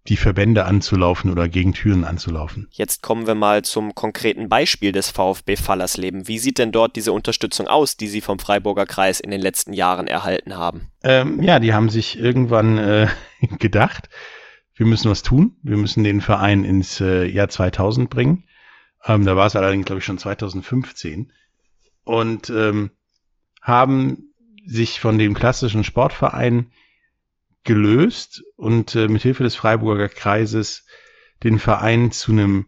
die 0.07 0.17
Verbände 0.17 0.65
anzulaufen 0.65 1.31
oder 1.31 1.47
gegen 1.47 1.73
Türen 1.73 2.03
anzulaufen. 2.03 2.67
Jetzt 2.71 3.01
kommen 3.01 3.25
wir 3.25 3.35
mal 3.35 3.63
zum 3.63 3.95
konkreten 3.95 4.49
Beispiel 4.49 4.91
des 4.91 5.09
VfB 5.09 5.55
Fallersleben. 5.55 6.27
Wie 6.27 6.39
sieht 6.39 6.57
denn 6.57 6.73
dort 6.73 6.95
diese 6.97 7.13
Unterstützung 7.13 7.67
aus, 7.67 7.95
die 7.95 8.07
Sie 8.07 8.19
vom 8.19 8.37
Freiburger 8.37 8.85
Kreis 8.85 9.21
in 9.21 9.31
den 9.31 9.39
letzten 9.39 9.71
Jahren 9.71 10.07
erhalten 10.07 10.57
haben? 10.57 10.89
Ähm, 11.03 11.41
ja, 11.41 11.59
die 11.59 11.73
haben 11.73 11.89
sich 11.89 12.19
irgendwann 12.19 12.77
äh, 12.77 13.07
gedacht, 13.59 14.09
wir 14.75 14.85
müssen 14.85 15.09
was 15.09 15.21
tun. 15.21 15.55
Wir 15.61 15.77
müssen 15.77 16.03
den 16.03 16.19
Verein 16.19 16.65
ins 16.65 16.99
äh, 16.99 17.25
Jahr 17.25 17.47
2000 17.47 18.09
bringen. 18.09 18.43
Ähm, 19.05 19.25
da 19.25 19.35
war 19.35 19.45
es 19.45 19.55
allerdings, 19.55 19.85
glaube 19.85 19.99
ich, 19.99 20.05
schon 20.05 20.17
2015. 20.17 21.31
Und 22.03 22.49
ähm, 22.49 22.91
haben 23.61 24.33
sich 24.65 24.99
von 24.99 25.17
dem 25.17 25.33
klassischen 25.33 25.83
Sportverein 25.83 26.71
gelöst 27.63 28.43
und 28.55 28.95
äh, 28.95 29.07
mit 29.07 29.21
Hilfe 29.21 29.43
des 29.43 29.55
Freiburger 29.55 30.09
Kreises 30.09 30.85
den 31.43 31.59
Verein 31.59 32.11
zu 32.11 32.31
einem 32.31 32.67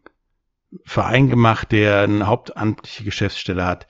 Verein 0.84 1.30
gemacht, 1.30 1.72
der 1.72 2.02
eine 2.02 2.28
hauptamtliche 2.28 3.04
Geschäftsstelle 3.04 3.66
hat. 3.66 3.88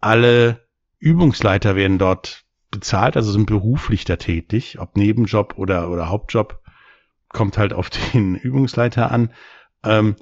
Alle 0.00 0.66
Übungsleiter 0.98 1.76
werden 1.76 1.98
dort 1.98 2.44
bezahlt, 2.70 3.16
also 3.16 3.30
sind 3.30 3.46
beruflich 3.46 4.04
da 4.04 4.16
tätig, 4.16 4.78
ob 4.78 4.96
Nebenjob 4.96 5.54
oder, 5.56 5.90
oder 5.90 6.08
Hauptjob, 6.08 6.60
kommt 7.28 7.58
halt 7.58 7.72
auf 7.72 7.90
den 8.12 8.34
Übungsleiter 8.34 9.10
an, 9.10 9.32
ähm, 9.84 10.16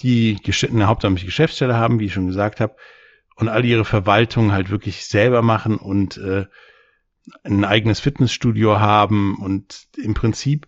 die 0.00 0.38
eine 0.70 0.86
hauptamtliche 0.86 1.26
Geschäftsstelle 1.26 1.76
haben, 1.76 1.98
wie 1.98 2.06
ich 2.06 2.12
schon 2.12 2.28
gesagt 2.28 2.60
habe, 2.60 2.76
und 3.34 3.48
all 3.48 3.64
ihre 3.64 3.84
Verwaltung 3.84 4.52
halt 4.52 4.70
wirklich 4.70 5.06
selber 5.06 5.42
machen 5.42 5.76
und 5.76 6.16
äh, 6.18 6.46
ein 7.42 7.64
eigenes 7.64 8.00
Fitnessstudio 8.00 8.78
haben 8.78 9.36
und 9.36 9.88
im 9.96 10.14
Prinzip 10.14 10.66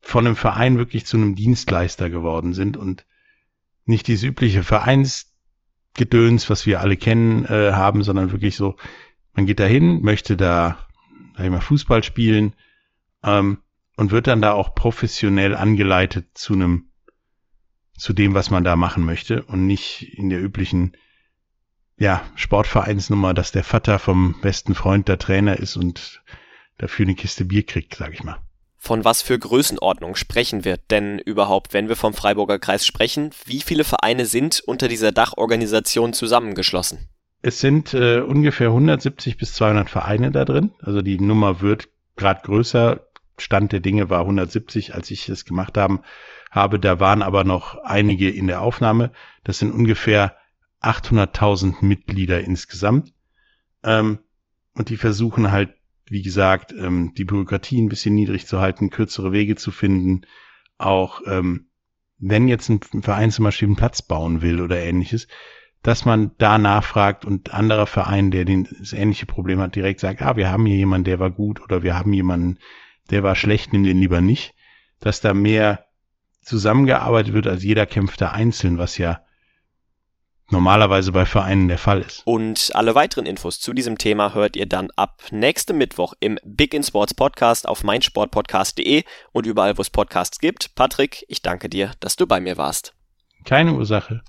von 0.00 0.26
einem 0.26 0.36
Verein 0.36 0.78
wirklich 0.78 1.06
zu 1.06 1.16
einem 1.16 1.34
Dienstleister 1.34 2.10
geworden 2.10 2.54
sind 2.54 2.76
und 2.76 3.06
nicht 3.84 4.06
dieses 4.06 4.24
übliche 4.24 4.62
Vereinsgedöns, 4.62 6.48
was 6.48 6.66
wir 6.66 6.80
alle 6.80 6.96
kennen, 6.96 7.44
äh, 7.44 7.72
haben, 7.72 8.02
sondern 8.02 8.32
wirklich 8.32 8.56
so, 8.56 8.76
man 9.34 9.46
geht 9.46 9.60
dahin, 9.60 10.02
möchte 10.02 10.36
da, 10.36 10.86
sag 11.36 11.44
ich 11.44 11.50
mal, 11.50 11.60
Fußball 11.60 12.02
spielen 12.02 12.54
ähm, 13.22 13.58
und 13.96 14.10
wird 14.10 14.26
dann 14.26 14.42
da 14.42 14.52
auch 14.52 14.74
professionell 14.74 15.54
angeleitet 15.54 16.28
zu 16.34 16.54
einem, 16.54 16.90
zu 17.96 18.12
dem, 18.12 18.34
was 18.34 18.50
man 18.50 18.64
da 18.64 18.76
machen 18.76 19.04
möchte 19.04 19.42
und 19.42 19.66
nicht 19.66 20.14
in 20.16 20.30
der 20.30 20.42
üblichen 20.42 20.96
ja, 22.00 22.22
Sportvereinsnummer, 22.34 23.34
dass 23.34 23.52
der 23.52 23.62
Vater 23.62 23.98
vom 23.98 24.34
besten 24.40 24.74
Freund 24.74 25.06
der 25.06 25.18
Trainer 25.18 25.58
ist 25.58 25.76
und 25.76 26.22
dafür 26.78 27.04
eine 27.04 27.14
Kiste 27.14 27.44
Bier 27.44 27.64
kriegt, 27.64 27.94
sag 27.94 28.14
ich 28.14 28.24
mal. 28.24 28.38
Von 28.78 29.04
was 29.04 29.20
für 29.20 29.38
Größenordnung 29.38 30.16
sprechen 30.16 30.64
wir 30.64 30.78
denn 30.78 31.18
überhaupt, 31.18 31.74
wenn 31.74 31.88
wir 31.88 31.96
vom 31.96 32.14
Freiburger 32.14 32.58
Kreis 32.58 32.86
sprechen? 32.86 33.32
Wie 33.44 33.60
viele 33.60 33.84
Vereine 33.84 34.24
sind 34.24 34.62
unter 34.64 34.88
dieser 34.88 35.12
Dachorganisation 35.12 36.14
zusammengeschlossen? 36.14 37.10
Es 37.42 37.60
sind 37.60 37.92
äh, 37.92 38.20
ungefähr 38.20 38.68
170 38.68 39.36
bis 39.36 39.52
200 39.52 39.90
Vereine 39.90 40.30
da 40.30 40.46
drin. 40.46 40.72
Also 40.80 41.02
die 41.02 41.20
Nummer 41.20 41.60
wird 41.60 41.90
gerade 42.16 42.40
größer. 42.42 43.00
Stand 43.36 43.72
der 43.72 43.80
Dinge 43.80 44.08
war 44.08 44.20
170, 44.20 44.94
als 44.94 45.10
ich 45.10 45.28
es 45.28 45.44
gemacht 45.44 45.76
haben, 45.76 46.00
habe. 46.50 46.80
Da 46.80 46.98
waren 46.98 47.20
aber 47.20 47.44
noch 47.44 47.76
einige 47.84 48.30
in 48.30 48.46
der 48.46 48.62
Aufnahme. 48.62 49.10
Das 49.44 49.58
sind 49.58 49.72
ungefähr 49.72 50.39
800.000 50.80 51.84
Mitglieder 51.84 52.40
insgesamt. 52.40 53.12
Ähm, 53.82 54.20
und 54.74 54.88
die 54.88 54.96
versuchen 54.96 55.50
halt, 55.50 55.74
wie 56.06 56.22
gesagt, 56.22 56.72
ähm, 56.72 57.12
die 57.16 57.24
Bürokratie 57.24 57.80
ein 57.80 57.88
bisschen 57.88 58.14
niedrig 58.14 58.46
zu 58.46 58.60
halten, 58.60 58.90
kürzere 58.90 59.32
Wege 59.32 59.56
zu 59.56 59.70
finden. 59.70 60.22
Auch 60.78 61.20
ähm, 61.26 61.68
wenn 62.18 62.48
jetzt 62.48 62.68
ein 62.68 62.80
Verein 63.02 63.30
zum 63.30 63.44
Beispiel 63.44 63.68
einen 63.68 63.76
Platz 63.76 64.02
bauen 64.02 64.42
will 64.42 64.60
oder 64.60 64.78
ähnliches, 64.78 65.26
dass 65.82 66.04
man 66.04 66.32
da 66.36 66.58
nachfragt 66.58 67.24
und 67.24 67.54
anderer 67.54 67.86
Verein, 67.86 68.30
der 68.30 68.44
den, 68.44 68.68
das 68.78 68.92
ähnliche 68.92 69.26
Problem 69.26 69.60
hat, 69.60 69.74
direkt 69.74 70.00
sagt, 70.00 70.20
ah, 70.20 70.36
wir 70.36 70.50
haben 70.50 70.66
hier 70.66 70.76
jemanden, 70.76 71.04
der 71.04 71.18
war 71.18 71.30
gut 71.30 71.62
oder 71.62 71.82
wir 71.82 71.98
haben 71.98 72.12
jemanden, 72.12 72.58
der 73.10 73.22
war 73.22 73.34
schlecht, 73.34 73.72
nimm 73.72 73.84
den 73.84 73.98
lieber 73.98 74.20
nicht. 74.20 74.54
Dass 75.00 75.22
da 75.22 75.32
mehr 75.32 75.86
zusammengearbeitet 76.42 77.32
wird, 77.32 77.46
als 77.46 77.64
jeder 77.64 77.86
kämpft 77.86 78.20
da 78.20 78.30
einzeln, 78.30 78.76
was 78.76 78.98
ja 78.98 79.22
normalerweise 80.52 81.12
bei 81.12 81.26
Vereinen 81.26 81.68
der 81.68 81.78
Fall 81.78 82.00
ist. 82.00 82.22
Und 82.24 82.70
alle 82.74 82.94
weiteren 82.94 83.26
Infos 83.26 83.60
zu 83.60 83.72
diesem 83.72 83.98
Thema 83.98 84.34
hört 84.34 84.56
ihr 84.56 84.66
dann 84.66 84.90
ab 84.96 85.22
nächstem 85.30 85.78
Mittwoch 85.78 86.14
im 86.20 86.38
Big 86.44 86.74
in 86.74 86.82
Sports 86.82 87.14
Podcast 87.14 87.68
auf 87.68 87.84
meinsportpodcast.de 87.84 89.04
und 89.32 89.46
überall, 89.46 89.78
wo 89.78 89.82
es 89.82 89.90
Podcasts 89.90 90.38
gibt. 90.38 90.74
Patrick, 90.74 91.24
ich 91.28 91.42
danke 91.42 91.68
dir, 91.68 91.92
dass 92.00 92.16
du 92.16 92.26
bei 92.26 92.40
mir 92.40 92.56
warst. 92.56 92.94
Keine 93.44 93.74
Ursache. 93.74 94.22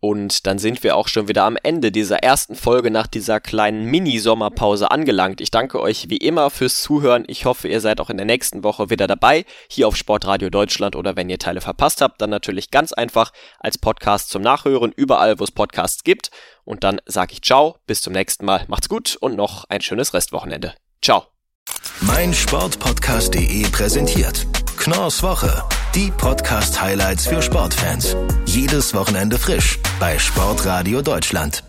Und 0.00 0.46
dann 0.46 0.58
sind 0.58 0.82
wir 0.82 0.96
auch 0.96 1.08
schon 1.08 1.28
wieder 1.28 1.44
am 1.44 1.56
Ende 1.62 1.90
dieser 1.90 2.18
ersten 2.18 2.54
Folge 2.54 2.90
nach 2.90 3.06
dieser 3.06 3.40
kleinen 3.40 3.86
Mini-Sommerpause 3.86 4.90
angelangt. 4.90 5.40
Ich 5.40 5.50
danke 5.50 5.80
euch 5.80 6.10
wie 6.10 6.18
immer 6.18 6.50
fürs 6.50 6.82
Zuhören. 6.82 7.24
Ich 7.28 7.44
hoffe, 7.44 7.68
ihr 7.68 7.80
seid 7.80 8.00
auch 8.00 8.10
in 8.10 8.16
der 8.16 8.26
nächsten 8.26 8.62
Woche 8.62 8.90
wieder 8.90 9.06
dabei, 9.06 9.44
hier 9.68 9.88
auf 9.88 9.96
Sportradio 9.96 10.50
Deutschland 10.50 10.96
oder 10.96 11.16
wenn 11.16 11.30
ihr 11.30 11.38
Teile 11.38 11.60
verpasst 11.60 12.02
habt, 12.02 12.20
dann 12.20 12.30
natürlich 12.30 12.70
ganz 12.70 12.92
einfach 12.92 13.32
als 13.58 13.78
Podcast 13.78 14.30
zum 14.30 14.42
Nachhören, 14.42 14.92
überall, 14.94 15.38
wo 15.38 15.44
es 15.44 15.50
Podcasts 15.50 16.04
gibt. 16.04 16.30
Und 16.64 16.84
dann 16.84 17.00
sage 17.06 17.32
ich 17.32 17.42
ciao, 17.42 17.76
bis 17.86 18.02
zum 18.02 18.12
nächsten 18.12 18.44
Mal. 18.44 18.64
Macht's 18.68 18.88
gut 18.88 19.16
und 19.20 19.36
noch 19.36 19.64
ein 19.68 19.80
schönes 19.80 20.14
Restwochenende. 20.14 20.74
Ciao. 21.02 21.24
Mein 22.00 22.34
Sportpodcast.de 22.34 23.68
präsentiert 23.70 24.46
Knorrs 24.76 25.22
Woche. 25.22 25.64
Die 25.96 26.10
Podcast-Highlights 26.10 27.26
für 27.26 27.40
Sportfans. 27.40 28.14
Jedes 28.44 28.92
Wochenende 28.92 29.38
frisch 29.38 29.78
bei 29.98 30.18
Sportradio 30.18 31.00
Deutschland. 31.00 31.64